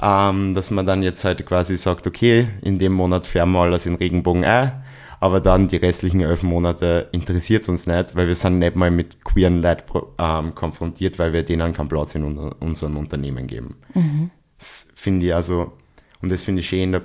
ähm, 0.00 0.54
dass 0.54 0.70
man 0.70 0.86
dann 0.86 1.02
jetzt 1.02 1.26
halt 1.26 1.44
quasi 1.44 1.76
sagt, 1.76 2.06
okay, 2.06 2.48
in 2.62 2.78
dem 2.78 2.94
Monat 2.94 3.26
färben 3.26 3.52
wir 3.52 3.60
alles 3.60 3.84
in 3.84 3.96
Regenbogen 3.96 4.42
ein, 4.42 4.82
aber 5.20 5.40
dann 5.40 5.68
die 5.68 5.76
restlichen 5.76 6.22
elf 6.22 6.42
Monate 6.42 7.10
interessiert 7.12 7.64
es 7.64 7.68
uns 7.68 7.86
nicht, 7.86 8.16
weil 8.16 8.28
wir 8.28 8.34
sind 8.34 8.60
nicht 8.60 8.76
mal 8.76 8.90
mit 8.90 9.22
queeren 9.26 9.60
Leuten 9.60 10.06
ähm, 10.18 10.54
konfrontiert, 10.54 11.18
weil 11.18 11.34
wir 11.34 11.42
denen 11.42 11.74
keinen 11.74 11.88
Platz 11.88 12.14
in 12.14 12.24
unserem 12.24 12.96
Unternehmen 12.96 13.46
geben. 13.46 13.76
Mhm. 13.92 14.30
Das 14.56 14.88
finde 14.94 15.26
ich 15.26 15.34
also, 15.34 15.74
und 16.22 16.32
das 16.32 16.42
finde 16.42 16.60
ich 16.60 16.68
schön, 16.70 16.98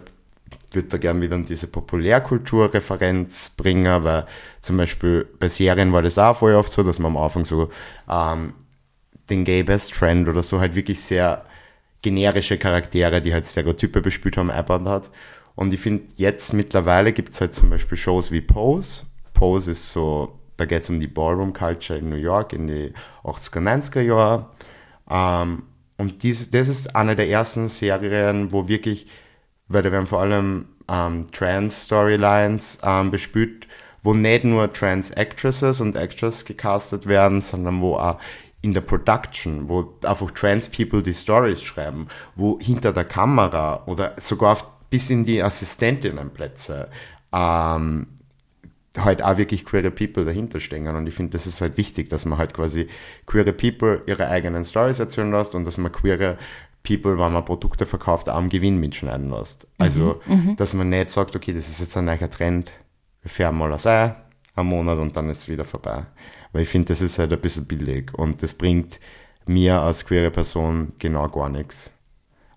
würde 0.72 0.88
da 0.88 0.98
gerne 0.98 1.22
wieder 1.22 1.38
diese 1.40 1.68
Populärkulturreferenz 1.68 3.52
bringen, 3.52 4.04
weil 4.04 4.26
zum 4.62 4.78
Beispiel 4.78 5.28
bei 5.40 5.50
Serien 5.50 5.92
war 5.92 6.02
das 6.02 6.18
auch 6.18 6.38
voll 6.38 6.56
oft 6.56 6.72
so, 6.72 6.84
dass 6.84 7.00
man 7.00 7.16
am 7.16 7.22
Anfang 7.22 7.46
so 7.46 7.70
ähm, 8.10 8.54
den 9.30 9.44
Gay 9.44 9.64
Best 9.64 9.94
Friend 9.94 10.28
oder 10.28 10.44
so 10.44 10.60
halt 10.60 10.76
wirklich 10.76 11.00
sehr 11.02 11.46
generische 12.02 12.58
Charaktere, 12.58 13.22
die 13.22 13.34
halt 13.34 13.46
Stereotype 13.46 14.02
bespielt 14.02 14.38
haben, 14.38 14.50
einbaut 14.50 14.86
hat. 14.86 15.10
Und 15.56 15.74
ich 15.74 15.80
finde, 15.80 16.06
jetzt 16.16 16.54
mittlerweile 16.54 17.14
gibt 17.14 17.34
es 17.34 17.42
halt 17.42 17.54
zum 17.54 17.70
Beispiel 17.70 17.98
Shows 17.98 18.32
wie 18.32 18.42
Pose. 18.42 19.04
Pose 19.34 19.72
ist 19.72 19.92
so, 19.92 20.40
da 20.58 20.66
geht 20.66 20.84
es 20.84 20.90
um 20.90 21.00
die 21.00 21.08
Ballroom 21.08 21.54
Culture 21.54 22.00
in 22.00 22.10
New 22.10 22.16
York 22.16 22.54
in 22.54 22.68
die 22.68 22.94
80er, 23.24 23.60
90er 23.60 24.02
Jahre. 24.02 24.48
Ähm, 25.10 25.64
und 25.98 26.24
dies, 26.24 26.50
das 26.50 26.68
ist 26.68 26.96
eine 26.96 27.16
der 27.16 27.30
ersten 27.30 27.70
Serien, 27.70 28.52
wo 28.52 28.68
wirklich 28.68 29.08
weil 29.74 29.84
da 29.84 29.92
werden 29.92 30.08
vor 30.08 30.22
allem 30.22 30.66
ähm, 30.90 31.28
Trans-Storylines 31.32 32.80
ähm, 32.84 33.12
bespielt, 33.12 33.68
wo 34.04 34.14
nicht 34.14 34.44
nur 34.44 34.72
Trans-Actresses 34.72 35.82
und 35.82 35.96
Actors 35.96 36.46
gecastet 36.46 37.06
werden, 37.06 37.42
sondern 37.42 37.82
wo 37.82 37.96
auch 37.96 38.20
in 38.62 38.74
der 38.74 38.82
Production, 38.82 39.70
wo 39.70 39.94
einfach 40.04 40.32
Trans-People 40.32 41.02
die 41.02 41.14
Stories 41.14 41.64
schreiben, 41.64 42.08
wo 42.36 42.60
hinter 42.60 42.94
der 42.94 43.06
Kamera 43.06 43.84
oder 43.86 44.16
sogar 44.22 44.58
bis 44.90 45.10
in 45.10 45.26
die 45.26 45.42
Assistentinnenplätze 45.42 46.90
ähm, 47.34 48.08
halt 48.98 49.24
auch 49.24 49.38
wirklich 49.38 49.66
queere 49.66 49.90
People 49.90 50.26
dahinter 50.26 50.60
stehen. 50.60 50.88
Und 50.88 51.08
ich 51.08 51.16
finde, 51.16 51.32
das 51.32 51.48
ist 51.48 51.62
halt 51.62 51.78
wichtig, 51.78 52.10
dass 52.10 52.26
man 52.26 52.38
halt 52.38 52.54
quasi 52.54 52.88
queere 53.26 53.54
People 53.54 54.02
ihre 54.06 54.28
eigenen 54.28 54.66
Stories 54.66 55.00
erzählen 55.00 55.32
lässt 55.32 55.56
und 55.56 55.66
dass 55.66 55.78
man 55.78 55.92
queere 55.92 56.38
People, 56.84 57.18
wenn 57.20 57.34
man 57.34 57.46
Produkte 57.46 57.86
verkauft, 57.86 58.30
am 58.30 58.50
Gewinn 58.50 58.80
mitschneiden 58.80 59.30
lässt. 59.30 59.68
Also, 59.78 60.22
mhm, 60.26 60.34
mhm, 60.34 60.56
dass 60.56 60.74
man 60.74 60.90
nicht 60.90 61.10
sagt, 61.10 61.36
okay, 61.36 61.54
das 61.54 61.70
ist 61.70 61.80
jetzt 61.80 61.96
ein 61.98 62.06
neuer 62.06 62.30
Trend, 62.30 62.72
wir 63.22 63.30
färben 63.30 63.58
mal 63.60 63.70
das 63.70 63.86
Ei, 63.86 64.16
einen 64.56 64.70
Monat 64.70 65.00
und 65.00 65.16
dann 65.16 65.30
ist 65.30 65.40
es 65.40 65.50
wieder 65.50 65.66
vorbei. 65.66 66.06
Weil 66.52 66.64
ich 66.64 66.70
finde, 66.70 66.90
das 66.90 67.02
ist 67.02 67.20
halt 67.20 67.32
ein 67.32 67.40
bisschen 67.40 67.66
billig 67.66 68.14
und 68.14 68.42
das 68.44 68.54
bringt 68.54 69.00
mir 69.46 69.82
als 69.82 70.06
queere 70.06 70.32
Person 70.32 70.94
genau 71.00 71.28
gar 71.30 71.50
nichts. 71.50 71.92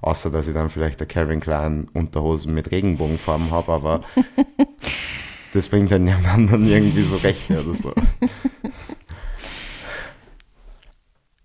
Außer, 0.00 0.30
dass 0.30 0.46
ich 0.46 0.54
dann 0.54 0.68
vielleicht 0.68 1.00
eine 1.00 1.06
Calvin 1.06 1.40
Klein 1.40 1.88
Unterhosen 1.94 2.52
mit 2.54 2.70
Regenbogenfarben 2.70 3.50
habe, 3.50 3.72
aber 3.72 4.00
das 5.52 5.68
bringt 5.68 5.90
dann 5.90 6.12
halt 6.12 6.26
anderen 6.26 6.66
irgendwie 6.66 7.02
so 7.02 7.16
Rechte 7.16 7.62
oder 7.62 7.74
so. 7.74 7.92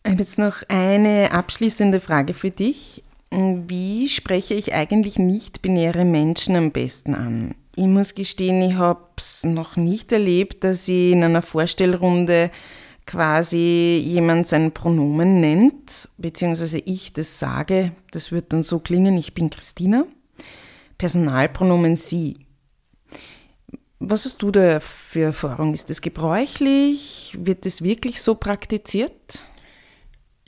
Ich 0.04 0.12
habe 0.12 0.22
jetzt 0.22 0.40
noch 0.40 0.64
eine 0.70 1.32
abschließende 1.32 2.00
Frage 2.00 2.34
für 2.34 2.52
dich. 2.52 3.04
Wie 3.32 4.08
spreche 4.08 4.56
ich 4.56 4.74
eigentlich 4.74 5.20
nicht-binäre 5.20 6.06
Menschen 6.06 6.56
am 6.56 6.72
besten 6.72 7.14
an? 7.14 7.56
Ich 7.76 7.86
muss 7.86 8.16
gestehen, 8.16 8.62
ich 8.62 8.76
habe 8.76 9.02
es 9.18 9.44
noch 9.44 9.76
nicht 9.76 10.12
erlebt, 10.12 10.64
dass 10.64 10.88
ich 10.88 11.12
in 11.12 11.24
einer 11.24 11.42
Vorstellrunde 11.42 12.50
quasi 13.06 14.04
jemand 14.06 14.48
sein 14.48 14.72
Pronomen 14.72 15.42
nennt, 15.42 16.10
beziehungsweise 16.18 16.80
ich 16.80 17.14
das 17.14 17.40
sage. 17.40 17.92
Das 18.12 18.32
wird 18.32 18.54
dann 18.54 18.64
so 18.64 18.80
klingen, 18.80 19.18
ich 19.18 19.34
bin 19.34 19.50
Christina. 19.50 20.06
Personalpronomen 20.98 21.96
sie. 21.96 22.38
Was 24.00 24.26
hast 24.26 24.42
du 24.42 24.52
da 24.52 24.80
für 24.80 25.22
Erfahrung? 25.22 25.74
Ist 25.74 25.90
das 25.90 26.02
gebräuchlich? 26.02 27.38
Wird 27.40 27.66
das 27.66 27.82
wirklich 27.82 28.22
so 28.22 28.36
praktiziert? 28.36 29.44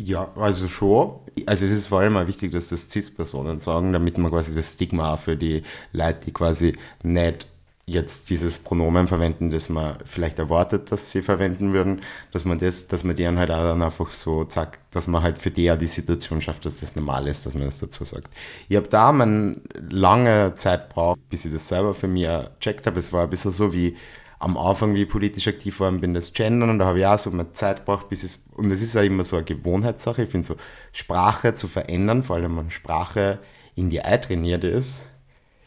Ja, 0.04 0.32
also 0.36 0.68
schon. 0.68 1.20
Also 1.46 1.66
es 1.66 1.72
ist 1.72 1.88
vor 1.88 2.00
allem 2.00 2.18
auch 2.18 2.26
wichtig, 2.26 2.52
dass 2.52 2.70
das 2.70 2.90
CIS-Personen 2.90 3.60
sagen, 3.60 3.94
damit 3.94 4.18
man 4.18 4.32
quasi 4.32 4.56
das 4.56 4.74
Stigma 4.74 5.16
für 5.18 5.38
die 5.38 5.64
Leute, 5.92 6.26
die 6.26 6.34
quasi 6.34 6.76
nicht 7.04 7.48
jetzt 7.86 8.30
dieses 8.30 8.60
Pronomen 8.60 9.08
verwenden, 9.08 9.52
das 9.52 9.70
man 9.70 9.98
vielleicht 10.06 10.40
erwartet, 10.40 10.92
dass 10.92 11.12
sie 11.12 11.22
verwenden 11.22 11.74
würden, 11.74 12.02
dass 12.32 12.46
man 12.46 12.58
das, 12.58 12.88
dass 12.88 13.04
man 13.04 13.16
deren 13.16 13.38
halt 13.38 13.52
auch 13.52 13.64
dann 13.64 13.82
einfach 13.82 14.12
so 14.12 14.46
zack, 14.46 14.80
dass 14.92 15.08
man 15.08 15.22
halt 15.24 15.40
für 15.40 15.52
die 15.52 15.70
auch 15.72 15.78
die 15.78 15.88
Situation 15.88 16.42
schafft, 16.42 16.66
dass 16.66 16.80
das 16.80 16.96
normal 16.96 17.28
ist, 17.28 17.46
dass 17.46 17.54
man 17.54 17.66
das 17.66 17.80
dazu 17.80 18.04
sagt. 18.06 18.32
Ich 18.70 18.78
habe 18.78 18.88
da 18.88 19.10
eine 19.10 19.58
lange 19.90 20.54
Zeit 20.56 20.90
braucht, 20.90 21.20
bis 21.30 21.46
ich 21.46 21.52
das 21.54 21.68
selber 21.68 21.94
für 21.94 22.08
mich 22.08 22.28
checkt 22.60 22.88
habe. 22.88 23.00
Es 23.00 23.12
war 23.14 23.24
ein 23.24 23.30
bisschen 23.30 23.52
so 23.52 23.74
wie 23.74 23.96
am 24.42 24.58
Anfang, 24.58 24.96
wie 24.96 25.04
ich 25.04 25.10
politisch 25.10 25.48
aktiv 25.48 25.80
war, 25.80 25.92
bin, 25.92 26.16
das 26.16 26.34
Gendern 26.34 26.72
und 26.72 26.80
da 26.80 26.86
habe 26.86 27.00
ich 27.00 27.06
auch 27.06 27.20
so 27.20 27.30
eine 27.30 27.54
Zeit 27.54 27.80
gebraucht, 27.80 28.10
bis 28.10 28.24
es, 28.24 28.44
und 28.56 28.72
es 28.72 28.82
ist 28.82 28.96
ja 28.96 29.04
immer 29.04 29.24
so 29.24 29.36
eine 29.36 29.46
Gewohnheitssache, 29.46 30.24
ich 30.24 30.30
finde 30.30 30.48
so, 30.48 30.56
Sprache 30.92 31.54
zu 31.54 31.68
verändern, 31.68 32.24
vor 32.24 32.36
allem 32.36 32.46
wenn 32.46 32.56
man 32.56 32.72
Sprache 32.72 33.38
in 33.76 33.92
die 33.92 34.02
eintrainiert 34.02 34.64
ist, 34.64 35.06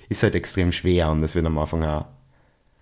ist 0.09 0.25
halt 0.25 0.35
extrem 0.35 0.73
schwer 0.73 1.11
und 1.11 1.23
das 1.23 1.37
wird 1.37 1.47
am 1.47 1.57
Anfang 1.57 1.85
auch, 1.85 2.07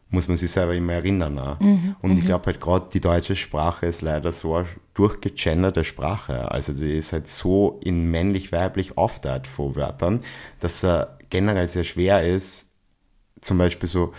muss 0.08 0.28
man 0.28 0.36
sich 0.38 0.50
selber 0.50 0.74
immer 0.74 0.94
erinnern. 0.94 1.38
Auch. 1.38 1.60
Mhm, 1.60 1.96
und 2.00 2.16
ich 2.16 2.24
mhm. 2.24 2.26
glaube 2.26 2.46
halt 2.46 2.60
gerade 2.60 2.86
die 2.92 3.00
deutsche 3.00 3.36
Sprache 3.36 3.86
ist 3.86 4.00
leider 4.00 4.32
so 4.32 4.56
eine 4.56 4.66
durchgegenderte 4.94 5.84
Sprache, 5.84 6.50
also 6.50 6.72
die 6.72 6.96
ist 6.96 7.12
halt 7.12 7.28
so 7.28 7.80
in 7.84 8.10
männlich-weiblich 8.10 8.96
aufteilt 8.96 9.46
vor 9.46 9.76
Wörtern, 9.76 10.20
dass 10.58 10.82
es 10.82 11.06
generell 11.28 11.68
sehr 11.68 11.84
schwer 11.84 12.26
ist, 12.26 12.66
zum 13.42 13.58
Beispiel 13.58 13.88
so, 13.88 14.14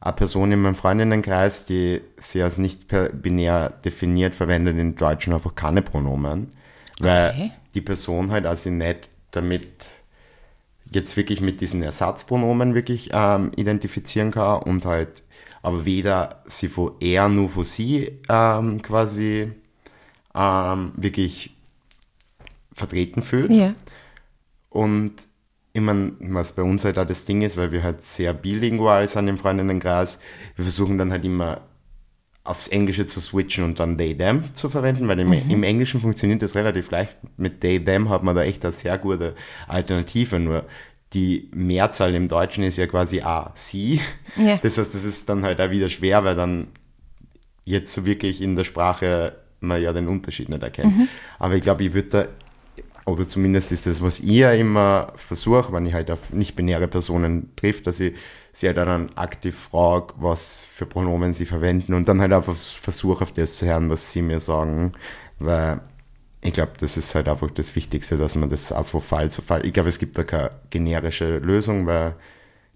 eine 0.00 0.14
Person 0.14 0.52
in 0.52 0.62
meinem 0.62 0.74
Freundinnenkreis, 0.74 1.66
die 1.66 2.00
sie 2.18 2.42
als 2.42 2.58
nicht 2.58 2.88
binär 3.22 3.70
definiert, 3.84 4.34
verwendet 4.34 4.78
in 4.78 4.96
Deutschen 4.96 5.32
einfach 5.32 5.54
keine 5.54 5.82
Pronomen, 5.82 6.48
weil 7.00 7.30
okay. 7.30 7.52
die 7.74 7.82
Person 7.82 8.30
halt 8.30 8.46
also 8.46 8.70
nicht 8.70 9.10
damit 9.30 9.88
jetzt 10.92 11.16
wirklich 11.16 11.40
mit 11.40 11.60
diesen 11.60 11.82
Ersatzpronomen 11.82 12.74
wirklich 12.74 13.10
ähm, 13.12 13.52
identifizieren 13.56 14.30
kann 14.30 14.62
und 14.62 14.84
halt 14.84 15.22
aber 15.62 15.84
weder 15.84 16.42
sie 16.46 16.68
von 16.68 16.92
er 17.00 17.28
nur 17.28 17.50
von 17.50 17.64
sie 17.64 18.18
ähm, 18.28 18.80
quasi 18.80 19.52
ähm, 20.34 20.92
wirklich 20.96 21.54
vertreten 22.72 23.22
fühlt. 23.22 23.50
Ja. 23.50 23.74
Und 24.70 25.12
ich 25.80 25.84
meine, 25.86 26.12
was 26.36 26.52
bei 26.52 26.62
uns 26.62 26.84
halt 26.84 26.98
auch 26.98 27.06
das 27.06 27.24
Ding 27.24 27.42
ist, 27.42 27.56
weil 27.56 27.72
wir 27.72 27.82
halt 27.82 28.02
sehr 28.02 28.32
bilingual 28.34 29.08
sind 29.08 29.28
im 29.28 29.38
Freundinnenkreis, 29.38 30.18
wir 30.56 30.64
versuchen 30.64 30.98
dann 30.98 31.10
halt 31.10 31.24
immer 31.24 31.62
aufs 32.42 32.68
Englische 32.68 33.06
zu 33.06 33.20
switchen 33.20 33.64
und 33.64 33.78
dann 33.80 33.98
they, 33.98 34.16
them 34.16 34.44
zu 34.54 34.68
verwenden, 34.70 35.06
weil 35.08 35.20
im, 35.20 35.28
Mhm. 35.28 35.50
im 35.50 35.62
Englischen 35.62 36.00
funktioniert 36.00 36.42
das 36.42 36.54
relativ 36.54 36.90
leicht. 36.90 37.16
Mit 37.36 37.60
they, 37.60 37.78
them 37.84 38.08
hat 38.08 38.22
man 38.22 38.34
da 38.34 38.42
echt 38.42 38.64
eine 38.64 38.72
sehr 38.72 38.96
gute 38.98 39.34
Alternative, 39.68 40.38
nur 40.40 40.64
die 41.12 41.50
Mehrzahl 41.52 42.14
im 42.14 42.28
Deutschen 42.28 42.64
ist 42.64 42.76
ja 42.76 42.86
quasi 42.86 43.20
a, 43.20 43.52
sie. 43.54 44.00
Ja. 44.36 44.58
Das 44.62 44.78
heißt, 44.78 44.94
das 44.94 45.04
ist 45.04 45.28
dann 45.28 45.44
halt 45.44 45.60
auch 45.60 45.70
wieder 45.70 45.88
schwer, 45.88 46.24
weil 46.24 46.36
dann 46.36 46.68
jetzt 47.64 47.92
so 47.92 48.06
wirklich 48.06 48.40
in 48.40 48.56
der 48.56 48.64
Sprache 48.64 49.34
man 49.60 49.82
ja 49.82 49.92
den 49.92 50.08
Unterschied 50.08 50.48
nicht 50.48 50.62
erkennt. 50.62 50.96
Mhm. 50.96 51.08
Aber 51.38 51.54
ich 51.54 51.62
glaube, 51.62 51.84
ich 51.84 51.92
würde 51.92 52.08
da, 52.08 52.26
oder 53.06 53.26
zumindest 53.26 53.72
ist 53.72 53.86
das, 53.86 54.02
was 54.02 54.20
ich 54.20 54.30
ja 54.30 54.52
immer 54.52 55.12
versuche, 55.16 55.72
wenn 55.72 55.86
ich 55.86 55.94
halt 55.94 56.10
auf 56.10 56.32
nicht-binäre 56.32 56.88
Personen 56.88 57.54
trifft, 57.56 57.86
dass 57.86 58.00
ich 58.00 58.14
sie 58.52 58.66
halt 58.66 58.76
dann 58.76 59.10
aktiv 59.16 59.56
frage, 59.56 60.14
was 60.16 60.60
für 60.60 60.86
Pronomen 60.86 61.32
sie 61.34 61.46
verwenden 61.46 61.94
und 61.94 62.08
dann 62.08 62.20
halt 62.20 62.32
einfach 62.32 62.56
versuche, 62.56 63.22
auf 63.22 63.32
das 63.32 63.56
zu 63.56 63.66
hören, 63.66 63.90
was 63.90 64.12
sie 64.12 64.22
mir 64.22 64.40
sagen, 64.40 64.92
weil 65.38 65.80
ich 66.42 66.52
glaube, 66.52 66.72
das 66.78 66.96
ist 66.96 67.14
halt 67.14 67.28
einfach 67.28 67.50
das 67.50 67.76
Wichtigste, 67.76 68.16
dass 68.16 68.34
man 68.34 68.48
das 68.48 68.72
auch 68.72 68.86
von 68.86 69.00
Fall 69.00 69.30
zu 69.30 69.42
Fall, 69.42 69.64
ich 69.66 69.72
glaube, 69.72 69.88
es 69.88 69.98
gibt 69.98 70.16
da 70.16 70.24
keine 70.24 70.50
generische 70.70 71.38
Lösung, 71.38 71.86
weil 71.86 72.14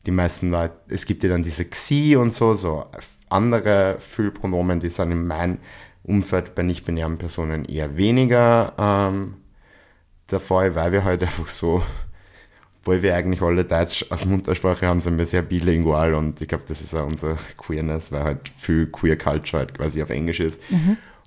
die 0.07 0.11
meisten 0.11 0.51
Leute, 0.51 0.75
es 0.89 1.07
gibt 1.07 1.23
ja 1.23 1.31
dann 1.31 1.43
diese 1.43 1.65
Xi 1.65 2.17
und 2.17 2.35
so, 2.35 2.55
so 2.55 2.87
andere 3.31 3.97
Füllpronomen, 4.01 4.81
die 4.81 4.91
sind 4.91 5.11
in 5.13 5.27
meinem 5.27 5.59
Umfeld 6.03 6.55
bei 6.55 6.63
nicht-binären 6.63 7.17
Personen 7.17 7.65
eher 7.65 7.97
weniger 7.97 8.75
ähm, 8.79 9.37
der 10.31 10.41
Fall, 10.41 10.75
weil 10.75 10.93
wir 10.93 11.05
halt 11.05 11.23
einfach 11.23 11.49
so, 11.49 11.83
obwohl 12.81 13.03
wir 13.03 13.15
eigentlich 13.15 13.43
alle 13.43 13.65
Deutsch 13.65 14.05
als 14.11 14.25
Muttersprache 14.27 14.87
haben, 14.87 15.01
sind 15.01 15.19
wir 15.19 15.27
sehr 15.27 15.43
bilingual 15.43 16.15
und 16.15 16.41
ich 16.41 16.49
glaube, 16.49 16.65
das 16.67 16.81
ist 16.81 16.95
auch 16.95 17.07
unser 17.07 17.37
Queerness, 17.57 18.13
weil 18.13 18.25
halt 18.25 18.51
viel 18.57 18.87
Queer 18.87 19.17
Culture 19.17 19.61
halt 19.61 19.75
quasi 19.75 20.03
auf 20.03 20.11
Englisch 20.11 20.41
ist. 20.41 20.61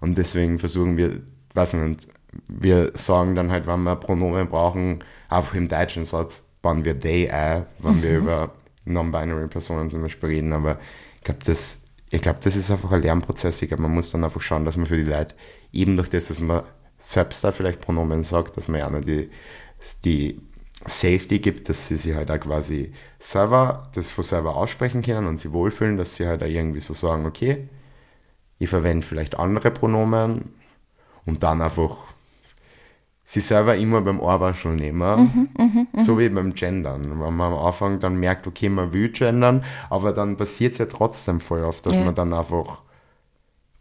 Und 0.02 0.18
deswegen 0.18 0.60
versuchen 0.60 0.98
wir, 0.98 1.22
weiß 1.54 1.74
nicht, 1.74 2.08
wir 2.48 2.92
sagen 2.94 3.36
dann 3.36 3.52
halt, 3.52 3.66
wenn 3.66 3.82
wir 3.84 3.96
Pronomen 3.96 4.48
brauchen, 4.48 5.04
einfach 5.30 5.56
im 5.56 5.68
deutschen 5.68 6.06
Satz 6.06 6.44
bauen 6.62 6.86
wir 6.86 7.00
they 7.00 7.30
ein, 7.30 7.66
wenn 7.80 8.02
wir 8.04 8.18
über 8.18 8.52
non-binary 8.86 9.48
Personen 9.48 9.90
zum 9.90 10.02
Beispiel 10.02 10.30
reden, 10.30 10.54
aber 10.54 10.80
ich 11.18 11.24
glaube, 11.24 11.40
das, 11.46 11.84
ich 12.10 12.22
glaube, 12.22 12.40
das 12.44 12.56
ist 12.56 12.72
einfach 12.72 12.92
ein 12.92 13.02
Lernprozess. 13.02 13.62
Ich 13.62 13.68
glaube, 13.68 13.84
man 13.84 13.94
muss 13.94 14.12
dann 14.12 14.24
einfach 14.24 14.42
schauen, 14.42 14.66
dass 14.66 14.78
man 14.78 14.86
für 14.86 14.98
die 14.98 15.04
Leute 15.04 15.36
eben 15.74 15.98
durch 15.98 16.10
das, 16.10 16.26
dass 16.26 16.40
man 16.40 16.64
selbst 16.98 17.44
da 17.44 17.52
vielleicht 17.52 17.82
Pronomen 17.82 18.24
sagt, 18.24 18.58
dass 18.58 18.68
man 18.68 18.80
ja 18.80 18.88
auch 18.88 19.02
die, 19.02 19.30
die 20.04 20.42
Safety 20.86 21.40
gibt, 21.40 21.70
dass 21.70 21.88
sie 21.88 21.98
sich 21.98 22.16
halt 22.16 22.30
auch 22.32 22.40
quasi 22.40 22.92
selber, 23.20 23.90
das 23.96 24.10
von 24.12 24.24
selber 24.24 24.56
aussprechen 24.56 25.02
können 25.02 25.28
und 25.28 25.40
sie 25.40 25.52
wohlfühlen, 25.52 25.98
dass 25.98 26.16
sie 26.16 26.28
halt 26.28 26.44
auch 26.44 26.48
irgendwie 26.48 26.80
so 26.80 26.94
sagen, 26.94 27.26
okay, 27.26 27.68
ich 28.60 28.70
verwende 28.70 29.06
vielleicht 29.06 29.38
andere 29.38 29.72
Pronomen 29.72 30.54
und 31.26 31.44
dann 31.44 31.62
einfach 31.62 31.98
sie 33.24 33.42
selber 33.42 33.76
immer 33.76 34.02
beim 34.02 34.20
Ohrwaschel 34.22 34.74
nehmen, 34.76 35.50
so 35.98 36.18
wie 36.18 36.30
beim 36.30 36.54
Gendern. 36.54 37.20
Wenn 37.20 37.36
man 37.36 37.54
am 37.54 37.60
Anfang 37.60 38.00
dann 38.00 38.16
merkt, 38.20 38.48
okay, 38.48 38.70
man 38.70 38.94
will 38.94 39.10
gendern, 39.10 39.66
aber 39.90 40.14
dann 40.14 40.38
passiert 40.38 40.74
es 40.74 40.78
ja 40.78 40.86
trotzdem 40.86 41.42
voll 41.42 41.64
oft, 41.64 41.86
dass 41.86 41.98
Ja. 41.98 42.06
man 42.06 42.16
dann 42.16 42.34
einfach 42.34 42.82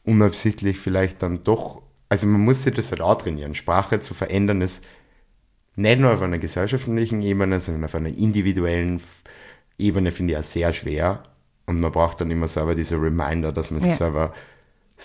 unabsichtlich 0.04 0.78
vielleicht 0.78 1.22
dann 1.22 1.44
doch, 1.44 1.82
also 2.08 2.26
man 2.26 2.40
muss 2.40 2.62
sich 2.62 2.74
das 2.74 2.90
halt 2.90 3.00
auch 3.00 3.16
trainieren. 3.20 3.54
Sprache 3.54 4.00
zu 4.00 4.14
verändern 4.14 4.60
ist 4.62 4.84
nicht 5.74 6.00
nur 6.00 6.14
auf 6.14 6.22
einer 6.22 6.38
gesellschaftlichen 6.38 7.22
Ebene, 7.22 7.60
sondern 7.60 7.84
auf 7.84 7.94
einer 7.94 8.08
individuellen 8.08 9.00
Ebene 9.78 10.10
finde 10.12 10.32
ich 10.34 10.38
auch 10.38 10.44
sehr 10.44 10.72
schwer. 10.72 11.22
Und 11.66 11.80
man 11.80 11.92
braucht 11.92 12.20
dann 12.20 12.30
immer 12.30 12.48
selber 12.48 12.74
diese 12.74 12.96
Reminder, 12.96 13.52
dass 13.52 13.70
man 13.70 13.80
sich 13.80 13.90
Ja. 13.90 13.96
selber 13.96 14.32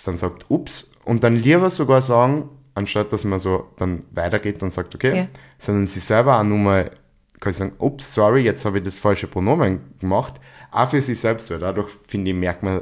dann 0.06 0.16
sagt, 0.18 0.46
ups, 0.50 0.92
und 1.04 1.24
dann 1.24 1.36
lieber 1.36 1.70
sogar 1.70 2.02
sagen, 2.02 2.50
anstatt 2.76 3.12
dass 3.12 3.26
man 3.26 3.40
so 3.40 3.68
dann 3.78 4.04
weitergeht 4.12 4.64
und 4.64 4.72
sagt, 4.72 4.96
okay, 4.96 5.16
Ja. 5.18 5.28
sondern 5.60 5.88
sich 5.88 6.04
selber 6.04 6.40
auch 6.40 6.44
nur 6.44 6.60
mal 6.60 6.92
quasi 7.42 7.58
sagen, 7.60 7.74
ups, 7.80 8.14
sorry, 8.14 8.44
jetzt 8.44 8.64
habe 8.64 8.78
ich 8.78 8.84
das 8.84 8.98
falsche 8.98 9.28
Pronomen 9.28 9.82
gemacht, 10.00 10.36
auch 10.72 10.90
für 10.90 11.02
sich 11.02 11.20
selbst. 11.20 11.50
Weil 11.52 11.60
dadurch, 11.60 11.90
finde 12.08 12.32
ich, 12.32 12.38
merkt 12.38 12.64
man, 12.64 12.82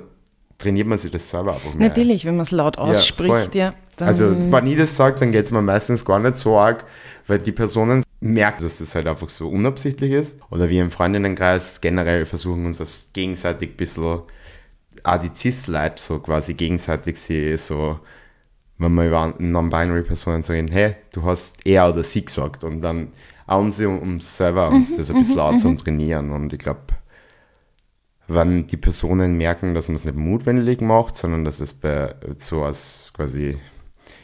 trainiert 0.59 0.85
man 0.85 0.99
sich 0.99 1.09
das 1.09 1.27
selber 1.27 1.53
einfach 1.53 1.73
mehr. 1.73 1.87
Natürlich, 1.87 2.25
wenn 2.25 2.35
man 2.35 2.41
es 2.43 2.51
laut 2.51 2.77
ausspricht, 2.77 3.55
ja. 3.55 3.73
Also, 4.01 4.35
wenn 4.51 4.67
ich 4.67 4.77
das 4.77 4.95
sage, 4.95 5.19
dann 5.19 5.31
geht 5.31 5.45
es 5.45 5.51
mir 5.51 5.61
meistens 5.61 6.05
gar 6.05 6.19
nicht 6.19 6.37
so 6.37 6.57
arg, 6.57 6.85
weil 7.27 7.39
die 7.39 7.51
Personen 7.51 8.03
merken, 8.19 8.63
dass 8.63 8.79
das 8.79 8.95
halt 8.95 9.07
einfach 9.07 9.29
so 9.29 9.49
unabsichtlich 9.49 10.11
ist. 10.11 10.37
Oder 10.49 10.69
wir 10.69 10.81
im 10.81 10.91
Freundinnenkreis 10.91 11.81
generell 11.81 12.25
versuchen 12.25 12.65
uns 12.65 12.77
das 12.77 13.09
gegenseitig 13.13 13.71
ein 13.71 13.77
bisschen, 13.77 14.21
auch 15.03 15.17
die 15.17 15.31
Cis-Leute 15.33 16.01
so 16.01 16.19
quasi 16.19 16.53
gegenseitig 16.53 17.19
sie 17.19 17.55
so, 17.57 17.99
wenn 18.77 18.93
wir 18.93 19.07
über 19.07 19.33
non-binary 19.37 20.03
Personen 20.03 20.43
sagen, 20.43 20.69
hey, 20.69 20.95
du 21.13 21.23
hast 21.23 21.65
er 21.65 21.89
oder 21.89 22.03
sie 22.03 22.25
gesagt. 22.25 22.63
Und 22.63 22.81
dann 22.81 23.09
auch 23.47 23.59
um 23.59 23.71
sie 23.71 23.85
um 23.85 24.19
selber 24.19 24.69
uns 24.69 24.95
das 24.95 25.09
ein 25.09 25.19
bisschen 25.19 25.39
auch 25.39 25.55
zum 25.55 25.77
Trainieren. 25.77 26.31
Und 26.31 26.53
ich 26.53 26.59
glaube, 26.59 26.81
wenn 28.27 28.67
die 28.67 28.77
Personen 28.77 29.37
merken, 29.37 29.73
dass 29.73 29.87
man 29.87 29.95
es 29.95 30.05
nicht 30.05 30.17
mutwillig 30.17 30.81
macht, 30.81 31.17
sondern 31.17 31.45
dass 31.45 31.59
es 31.59 31.73
bei 31.73 32.15
so 32.37 32.63
als 32.63 33.11
quasi 33.13 33.57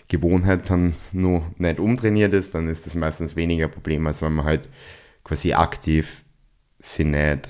Gewohnheit 0.08 0.70
dann 0.70 0.94
nur 1.12 1.44
nicht 1.58 1.80
umtrainiert 1.80 2.34
ist, 2.34 2.54
dann 2.56 2.68
ist 2.68 2.86
das 2.86 2.96
meistens 2.96 3.36
weniger 3.36 3.68
Problem, 3.68 4.06
als 4.08 4.22
wenn 4.22 4.34
man 4.34 4.46
halt 4.46 4.70
quasi 5.24 5.54
aktiv 5.54 6.24
sie 6.80 7.04
nicht 7.04 7.50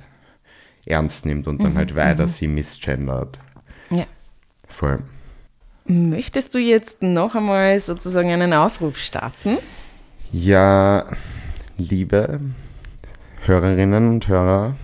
ernst 0.85 1.25
nimmt 1.25 1.47
und 1.47 1.63
dann 1.63 1.75
halt 1.75 1.95
weiter 1.95 2.27
sie 2.27 2.47
misgendert. 2.47 3.39
ja. 3.89 4.05
Voll. 4.67 4.99
Möchtest 5.87 6.55
du 6.55 6.59
jetzt 6.59 7.03
noch 7.03 7.35
einmal 7.35 7.79
sozusagen 7.79 8.31
einen 8.31 8.53
Aufruf 8.53 8.97
starten? 8.97 9.57
Ja, 10.31 11.05
liebe 11.77 12.39
Hörerinnen 13.45 14.09
und 14.09 14.27
Hörer, 14.27 14.75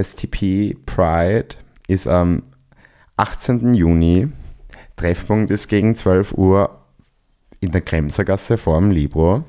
STP 0.00 0.76
Pride 0.86 1.56
ist 1.88 2.06
am 2.06 2.44
18. 3.16 3.74
Juni. 3.74 4.28
Treffpunkt 4.96 5.50
ist 5.50 5.68
gegen 5.68 5.96
12 5.96 6.32
Uhr 6.34 6.78
in 7.60 7.72
der 7.72 7.80
Kremsergasse 7.80 8.58
vor 8.58 8.78
dem 8.78 8.90
Libro. 8.90 9.44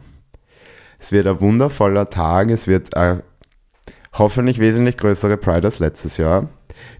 Es 0.99 1.11
wird 1.11 1.27
ein 1.27 1.41
wundervoller 1.41 2.09
Tag. 2.09 2.49
Es 2.49 2.67
wird 2.67 2.95
eine 2.95 3.23
hoffentlich 4.13 4.59
wesentlich 4.59 4.97
größere 4.97 5.37
Pride 5.37 5.67
als 5.67 5.79
letztes 5.79 6.17
Jahr. 6.17 6.49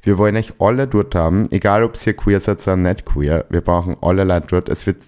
Wir 0.01 0.17
wollen 0.17 0.37
euch 0.37 0.53
alle 0.59 0.87
dort 0.87 1.15
haben, 1.15 1.51
egal 1.51 1.83
ob 1.83 1.95
ihr 2.05 2.13
queer 2.13 2.39
seid 2.39 2.65
oder 2.67 2.77
nicht 2.77 3.05
queer. 3.05 3.45
Wir 3.49 3.61
brauchen 3.61 3.97
alle 4.01 4.23
Leute 4.23 4.47
dort. 4.47 4.69
Es 4.69 4.85
wird 4.85 5.03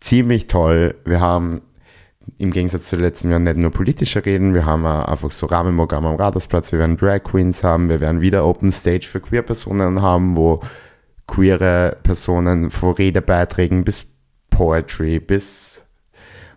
ziemlich 0.00 0.46
toll. 0.46 0.94
Wir 1.04 1.20
haben 1.20 1.62
im 2.38 2.50
Gegensatz 2.50 2.88
zu 2.88 2.96
den 2.96 3.04
letzten 3.04 3.30
Jahren 3.30 3.44
nicht 3.44 3.56
nur 3.56 3.70
politische 3.70 4.24
Reden, 4.24 4.54
wir 4.54 4.66
haben 4.66 4.84
einfach 4.84 5.30
so 5.30 5.46
Rahmenprogramm 5.46 6.06
am 6.06 6.16
Radarsplatz, 6.16 6.72
wir 6.72 6.80
werden 6.80 6.96
Drag 6.96 7.22
Queens 7.22 7.62
haben, 7.62 7.88
wir 7.88 8.00
werden 8.00 8.20
wieder 8.20 8.44
Open 8.44 8.72
Stage 8.72 9.06
für 9.06 9.20
queer 9.20 9.42
Personen 9.42 10.02
haben, 10.02 10.36
wo 10.36 10.60
queere 11.26 11.96
Personen 12.02 12.70
von 12.70 12.94
Redebeiträgen 12.94 13.84
bis 13.84 14.16
Poetry, 14.50 15.20
bis 15.20 15.84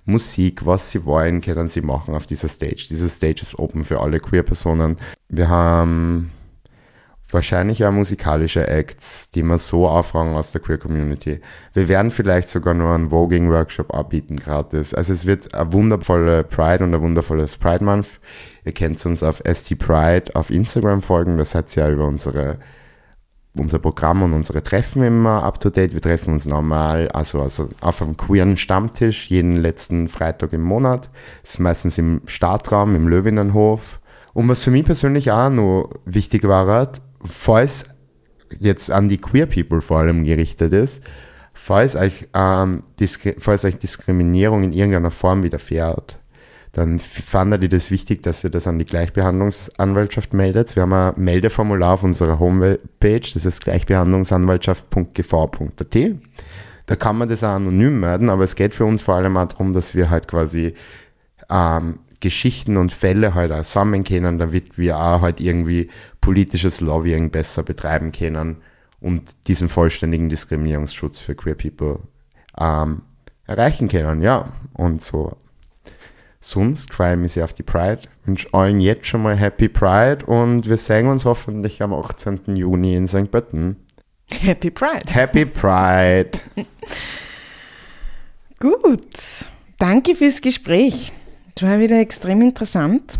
Musik, 0.05 0.65
was 0.65 0.91
sie 0.91 1.05
wollen, 1.05 1.41
können 1.41 1.67
sie 1.67 1.81
machen 1.81 2.15
auf 2.15 2.25
dieser 2.25 2.47
Stage. 2.47 2.87
Diese 2.89 3.09
Stage 3.09 3.41
ist 3.41 3.57
open 3.59 3.83
für 3.83 4.01
alle 4.01 4.19
queer 4.19 4.43
Personen. 4.43 4.97
Wir 5.27 5.49
haben 5.49 6.31
wahrscheinlich 7.31 7.85
auch 7.85 7.91
musikalische 7.91 8.67
Acts, 8.67 9.29
die 9.29 9.43
wir 9.43 9.57
so 9.59 9.87
auffangen 9.87 10.35
aus 10.35 10.51
der 10.51 10.61
Queer 10.61 10.79
Community. 10.79 11.41
Wir 11.73 11.87
werden 11.87 12.09
vielleicht 12.09 12.49
sogar 12.49 12.73
nur 12.73 12.93
einen 12.93 13.09
Voging-Workshop 13.09 13.93
anbieten, 13.93 14.37
gratis. 14.37 14.93
Also 14.93 15.13
es 15.13 15.25
wird 15.25 15.53
eine 15.53 15.71
wundervolle 15.71 16.43
Pride 16.43 16.83
und 16.83 16.93
ein 16.93 17.01
wundervolles 17.01 17.57
Pride 17.57 17.83
Month. 17.83 18.19
Ihr 18.65 18.71
könnt 18.71 19.05
uns 19.05 19.21
auf 19.21 19.43
ST 19.45 19.77
Pride 19.77 20.35
auf 20.35 20.49
Instagram 20.49 21.01
folgen, 21.01 21.37
das 21.37 21.53
hat 21.53 21.73
ja 21.75 21.89
über 21.89 22.07
unsere 22.07 22.57
unser 23.55 23.79
Programm 23.79 24.21
und 24.23 24.33
unsere 24.33 24.61
Treffen 24.63 25.03
immer 25.03 25.43
up 25.43 25.59
to 25.59 25.69
date. 25.69 25.93
Wir 25.93 26.01
treffen 26.01 26.33
uns 26.33 26.45
normal, 26.45 27.09
also, 27.09 27.41
also 27.41 27.69
auf 27.81 28.01
einem 28.01 28.15
queeren 28.15 28.57
Stammtisch, 28.57 29.29
jeden 29.29 29.55
letzten 29.55 30.07
Freitag 30.07 30.53
im 30.53 30.61
Monat. 30.61 31.09
Das 31.41 31.55
ist 31.55 31.59
meistens 31.59 31.97
im 31.97 32.21
Startraum, 32.25 32.95
im 32.95 33.07
Löwinnenhof. 33.07 33.99
Und 34.33 34.47
was 34.47 34.63
für 34.63 34.71
mich 34.71 34.85
persönlich 34.85 35.31
auch 35.31 35.49
noch 35.49 35.89
wichtig 36.05 36.43
war, 36.47 36.91
falls 37.23 37.89
jetzt 38.59 38.91
an 38.91 39.09
die 39.09 39.17
Queer 39.17 39.47
People 39.47 39.81
vor 39.81 39.99
allem 39.99 40.23
gerichtet 40.23 40.73
ist, 40.73 41.03
falls 41.53 41.95
euch, 41.95 42.27
ähm, 42.33 42.83
falls 43.37 43.65
euch 43.65 43.77
Diskriminierung 43.77 44.63
in 44.63 44.73
irgendeiner 44.73 45.11
Form 45.11 45.43
widerfährt, 45.43 46.18
dann 46.71 46.99
fanden 46.99 47.59
die 47.61 47.69
das 47.69 47.89
wichtig, 47.89 48.21
dass 48.21 48.43
ihr 48.43 48.51
das 48.51 48.67
an 48.67 48.77
die 48.77 48.85
Gleichbehandlungsanwaltschaft 48.85 50.33
meldet. 50.33 50.75
Wir 50.75 50.83
haben 50.83 50.93
ein 50.93 51.13
Meldeformular 51.17 51.95
auf 51.95 52.03
unserer 52.03 52.37
Homepage, 52.39 53.21
das 53.33 53.45
ist 53.45 53.63
gleichbehandlungsanwaltschaft.gv.at. 53.63 55.97
Da 56.85 56.95
kann 56.95 57.17
man 57.17 57.27
das 57.29 57.43
auch 57.43 57.53
anonym 57.53 57.99
melden, 57.99 58.29
aber 58.29 58.43
es 58.43 58.55
geht 58.55 58.75
für 58.75 58.85
uns 58.85 59.01
vor 59.01 59.15
allem 59.15 59.37
auch 59.37 59.47
darum, 59.47 59.73
dass 59.73 59.95
wir 59.95 60.09
halt 60.09 60.27
quasi 60.27 60.73
ähm, 61.49 61.99
Geschichten 62.19 62.77
und 62.77 62.91
Fälle 62.91 63.33
halt 63.33 63.51
auch 63.51 63.63
sammeln 63.63 64.03
können, 64.03 64.39
damit 64.39 64.77
wir 64.77 64.99
auch 64.99 65.21
halt 65.21 65.39
irgendwie 65.39 65.89
politisches 66.21 66.81
Lobbying 66.81 67.31
besser 67.31 67.63
betreiben 67.63 68.11
können 68.11 68.57
und 68.99 69.47
diesen 69.47 69.69
vollständigen 69.69 70.29
Diskriminierungsschutz 70.29 71.19
für 71.19 71.35
Queer 71.35 71.55
People 71.55 71.99
ähm, 72.59 73.03
erreichen 73.45 73.87
können. 73.87 74.21
Ja, 74.21 74.51
und 74.73 75.01
so. 75.01 75.37
Sonst 76.41 76.93
freue 76.93 77.13
ich 77.13 77.19
mich 77.19 77.31
sehr 77.33 77.43
auf 77.43 77.53
die 77.53 77.63
Pride. 77.63 78.03
Wünsche 78.25 78.47
allen 78.53 78.79
jetzt 78.79 79.07
schon 79.07 79.23
mal 79.23 79.35
Happy 79.35 79.67
Pride 79.67 80.25
und 80.25 80.69
wir 80.69 80.77
sehen 80.77 81.07
uns 81.07 81.25
hoffentlich 81.25 81.81
am 81.81 81.93
18. 81.93 82.55
Juni 82.55 82.95
in 82.95 83.07
St. 83.07 83.29
Pölten. 83.29 83.75
Happy 84.31 84.71
Pride. 84.71 85.13
Happy 85.13 85.45
Pride. 85.45 86.31
Gut. 88.59 89.17
Danke 89.77 90.15
fürs 90.15 90.41
Gespräch. 90.41 91.11
Das 91.55 91.69
war 91.69 91.79
wieder 91.79 91.99
extrem 91.99 92.41
interessant. 92.41 93.19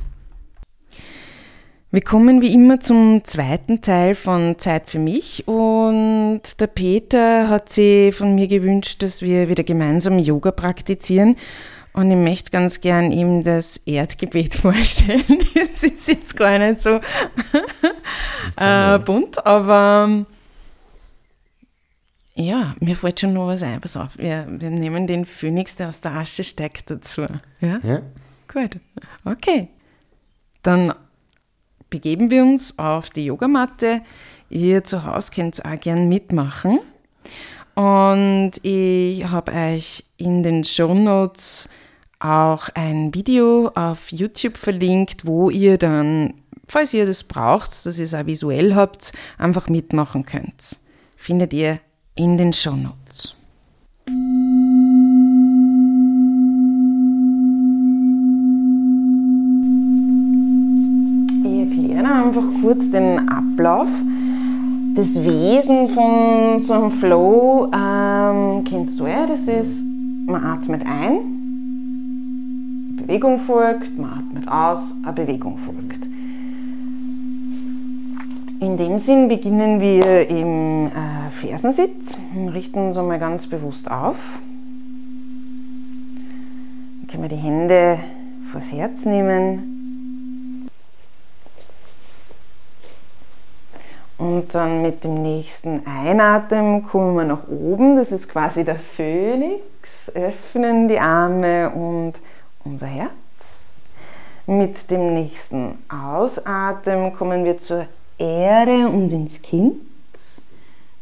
Wir 1.91 2.01
kommen 2.01 2.41
wie 2.41 2.53
immer 2.53 2.79
zum 2.79 3.25
zweiten 3.25 3.82
Teil 3.82 4.13
von 4.13 4.60
Zeit 4.60 4.89
für 4.89 4.99
mich 4.99 5.47
und 5.47 6.41
der 6.60 6.67
Peter 6.67 7.49
hat 7.49 7.69
sich 7.69 8.13
von 8.13 8.36
mir 8.36 8.47
gewünscht, 8.47 9.01
dass 9.01 9.23
wir 9.23 9.49
wieder 9.49 9.63
gemeinsam 9.63 10.19
Yoga 10.19 10.51
praktizieren 10.51 11.36
und 11.93 12.12
ich 12.12 12.17
möchte 12.17 12.52
ganz 12.52 12.82
gern 12.82 13.12
ihm 13.12 13.43
das 13.43 13.78
Erdgebet 13.78 14.56
vorstellen. 14.62 15.23
Es 15.56 15.84
ist 15.84 16.08
jetzt 16.08 16.36
gar 16.38 16.58
nicht 16.58 16.80
so 16.80 16.99
äh, 18.56 18.99
bunt, 18.99 19.45
aber 19.45 20.25
ja, 22.36 22.73
mir 22.80 22.95
fällt 22.95 23.19
schon 23.19 23.34
noch 23.34 23.47
was 23.47 23.63
ein. 23.63 23.82
Pass 23.82 23.97
auf, 23.97 24.17
wir, 24.17 24.45
wir 24.49 24.69
nehmen 24.69 25.08
den 25.08 25.25
Phönix, 25.25 25.75
der 25.75 25.89
aus 25.89 25.99
der 25.99 26.13
Asche 26.13 26.43
steckt, 26.43 26.89
dazu. 26.89 27.25
Ja? 27.60 27.80
Ja. 27.84 28.02
Gut. 28.52 28.78
Okay. 29.25 29.67
Dann 30.63 30.93
begeben 31.89 32.32
wir 32.32 32.43
uns 32.43 32.80
auf 32.80 33.10
die 33.10 33.25
Yogamatte. 33.25 34.02
Ihr 34.49 34.84
zu 34.84 35.04
Hause 35.04 35.32
könnt 35.34 35.63
auch 35.65 35.80
gern 35.80 36.08
mitmachen. 36.08 36.80
Und 37.79 38.51
ich 38.63 39.25
habe 39.31 39.53
euch 39.53 40.03
in 40.17 40.43
den 40.43 40.65
Show 40.65 40.93
Notes 40.93 41.69
auch 42.19 42.67
ein 42.73 43.15
Video 43.15 43.71
auf 43.73 44.11
YouTube 44.11 44.57
verlinkt, 44.57 45.25
wo 45.25 45.49
ihr 45.49 45.77
dann, 45.77 46.33
falls 46.67 46.93
ihr 46.93 47.05
das 47.05 47.23
braucht, 47.23 47.85
dass 47.85 47.97
ihr 47.97 48.03
es 48.03 48.13
auch 48.13 48.25
visuell 48.25 48.75
habt, 48.75 49.13
einfach 49.37 49.69
mitmachen 49.69 50.25
könnt. 50.25 50.81
Findet 51.15 51.53
ihr 51.53 51.79
in 52.15 52.35
den 52.35 52.51
Show 52.51 52.75
Notes. 52.75 53.33
Ich 61.45 61.59
erkläre 61.61 62.13
einfach 62.25 62.43
kurz 62.61 62.91
den 62.91 63.29
Ablauf. 63.29 63.87
Das 64.99 65.23
Wesen 65.23 65.88
von 65.88 66.59
so 66.59 66.73
einem 66.73 66.91
Flow 66.91 67.71
ähm, 67.73 68.65
kennst 68.65 68.99
du 68.99 69.07
ja, 69.07 69.25
das 69.25 69.47
ist, 69.47 69.85
man 70.25 70.43
atmet 70.43 70.85
ein, 70.85 71.19
Bewegung 72.97 73.39
folgt, 73.39 73.97
man 73.97 74.09
atmet 74.09 74.49
aus, 74.49 74.93
eine 75.01 75.13
Bewegung 75.13 75.57
folgt. 75.57 76.09
In 78.59 78.75
dem 78.75 78.99
Sinn 78.99 79.29
beginnen 79.29 79.79
wir 79.79 80.29
im 80.29 80.88
äh, 80.88 81.29
Fersensitz, 81.31 82.17
richten 82.53 82.88
uns 82.88 82.97
einmal 82.97 83.19
ganz 83.19 83.47
bewusst 83.47 83.89
auf. 83.89 84.39
Dann 86.99 87.07
können 87.07 87.23
wir 87.23 87.29
die 87.29 87.38
Hände 87.38 87.99
vors 88.51 88.73
Herz 88.73 89.05
nehmen 89.05 89.78
Und 94.19 94.53
dann 94.53 94.82
mit 94.82 95.05
dem 95.05 95.23
nächsten 95.23 95.88
Einatmen 95.88 96.86
kommen 96.86 97.15
wir 97.15 97.23
nach 97.23 97.47
oben, 97.47 97.95
das 97.95 98.12
ist 98.12 98.27
quasi 98.27 98.65
der 98.65 98.75
Phönix, 98.75 100.12
öffnen 100.13 100.89
die 100.89 100.99
Arme 100.99 101.69
und 101.69 102.15
unser 102.65 102.88
Herz. 102.88 103.69
Mit 104.45 104.91
dem 104.91 105.13
nächsten 105.13 105.82
Ausatmen 105.88 107.15
kommen 107.15 107.45
wir 107.45 107.60
zur 107.60 107.86
Erde 108.17 108.89
und 108.89 109.10
ins 109.13 109.41
Kind. 109.41 109.77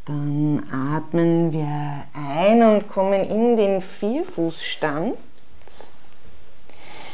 Dann 0.06 0.62
atmen 0.71 1.51
wir 1.51 2.03
ein 2.13 2.62
und 2.62 2.88
kommen 2.88 3.27
in 3.27 3.58
den 3.58 3.82
Vierfußstand. 3.82 5.15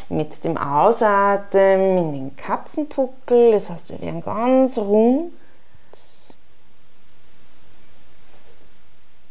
Mit 0.09 0.43
dem 0.43 0.57
Ausatmen 0.57 1.97
in 1.97 2.11
den 2.11 2.35
Katzenpuckel, 2.35 3.53
das 3.53 3.69
heißt, 3.69 3.89
wir 3.89 4.01
werden 4.01 4.21
ganz 4.21 4.77
rund 4.77 5.31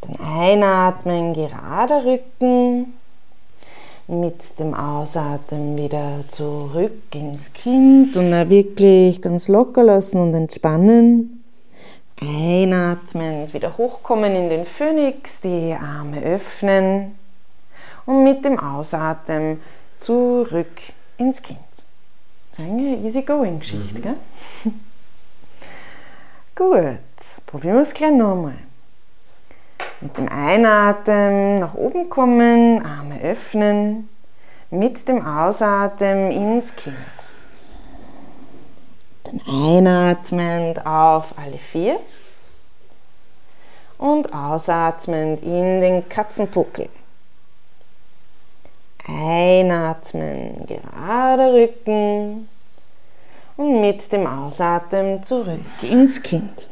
Dann 0.02 0.16
einatmen, 0.20 1.34
gerader 1.34 2.04
Rücken. 2.04 2.94
Mit 4.08 4.58
dem 4.58 4.74
Ausatmen 4.74 5.76
wieder 5.76 6.24
zurück 6.28 7.14
ins 7.14 7.52
Kind 7.52 8.16
und 8.16 8.32
dann 8.32 8.50
wirklich 8.50 9.22
ganz 9.22 9.48
locker 9.48 9.84
lassen 9.84 10.20
und 10.20 10.34
entspannen. 10.34 11.42
Einatmen, 12.20 13.52
wieder 13.52 13.78
hochkommen 13.78 14.34
in 14.34 14.50
den 14.50 14.66
Phönix, 14.66 15.40
die 15.40 15.72
Arme 15.72 16.20
öffnen 16.20 17.16
und 18.04 18.24
mit 18.24 18.44
dem 18.44 18.58
Ausatmen 18.58 19.60
zurück 19.98 20.80
ins 21.16 21.42
Kind. 21.42 21.58
Das 22.50 22.60
ist 22.60 22.70
eine 22.70 22.96
easy-going-Geschichte, 22.98 23.98
mhm. 23.98 24.02
gell? 24.02 24.16
Gut, 26.54 27.46
probieren 27.46 27.76
wir 27.76 27.82
es 27.82 27.94
gleich 27.94 28.12
nochmal. 28.12 28.58
Mit 30.00 30.18
dem 30.18 30.28
Einatmen 30.28 31.60
nach 31.60 31.74
oben 31.74 32.10
kommen, 32.10 32.84
Arme 32.84 33.20
öffnen. 33.20 34.08
Mit 34.70 35.06
dem 35.06 35.24
Ausatmen 35.24 36.30
ins 36.30 36.74
Kind. 36.74 36.96
Dann 39.24 39.40
einatmend 39.46 40.84
auf 40.84 41.34
alle 41.38 41.58
vier. 41.58 42.00
Und 43.98 44.34
ausatmend 44.34 45.42
in 45.42 45.80
den 45.80 46.08
Katzenpuckel. 46.08 46.88
Einatmen, 49.06 50.66
gerade 50.66 51.52
Rücken. 51.52 52.48
Und 53.56 53.80
mit 53.80 54.10
dem 54.12 54.26
Ausatmen 54.26 55.22
zurück 55.22 55.60
ins 55.82 56.22
Kind. 56.22 56.66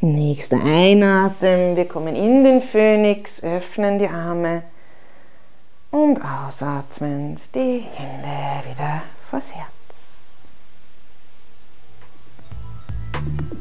Nächster 0.00 0.62
Einatmen, 0.64 1.74
wir 1.74 1.86
kommen 1.86 2.14
in 2.14 2.44
den 2.44 2.62
Phönix, 2.62 3.42
öffnen 3.42 3.98
die 3.98 4.06
Arme 4.06 4.62
und 5.90 6.20
ausatmend 6.22 7.52
die 7.52 7.84
Hände 7.94 8.68
wieder 8.70 9.02
vors 9.28 9.52
Herz. 9.56 10.36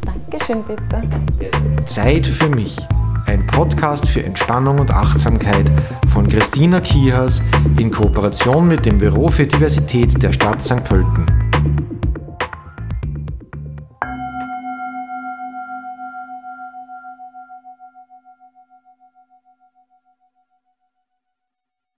Dankeschön, 0.02 0.64
bitte. 0.64 1.02
Zeit 1.88 2.28
für 2.28 2.50
mich. 2.50 2.78
Ein 3.26 3.48
Podcast 3.48 4.08
für 4.08 4.24
Entspannung 4.24 4.78
und 4.78 4.92
Achtsamkeit 4.92 5.66
von 6.14 6.30
Christina 6.30 6.82
Kihas 6.82 7.42
in 7.80 7.90
Kooperation 7.90 8.68
mit 8.68 8.86
dem 8.86 9.00
Büro 9.00 9.30
für 9.30 9.48
Diversität 9.48 10.22
der 10.22 10.34
Stadt 10.34 10.62
St. 10.62 10.84
Pölten. 10.84 11.47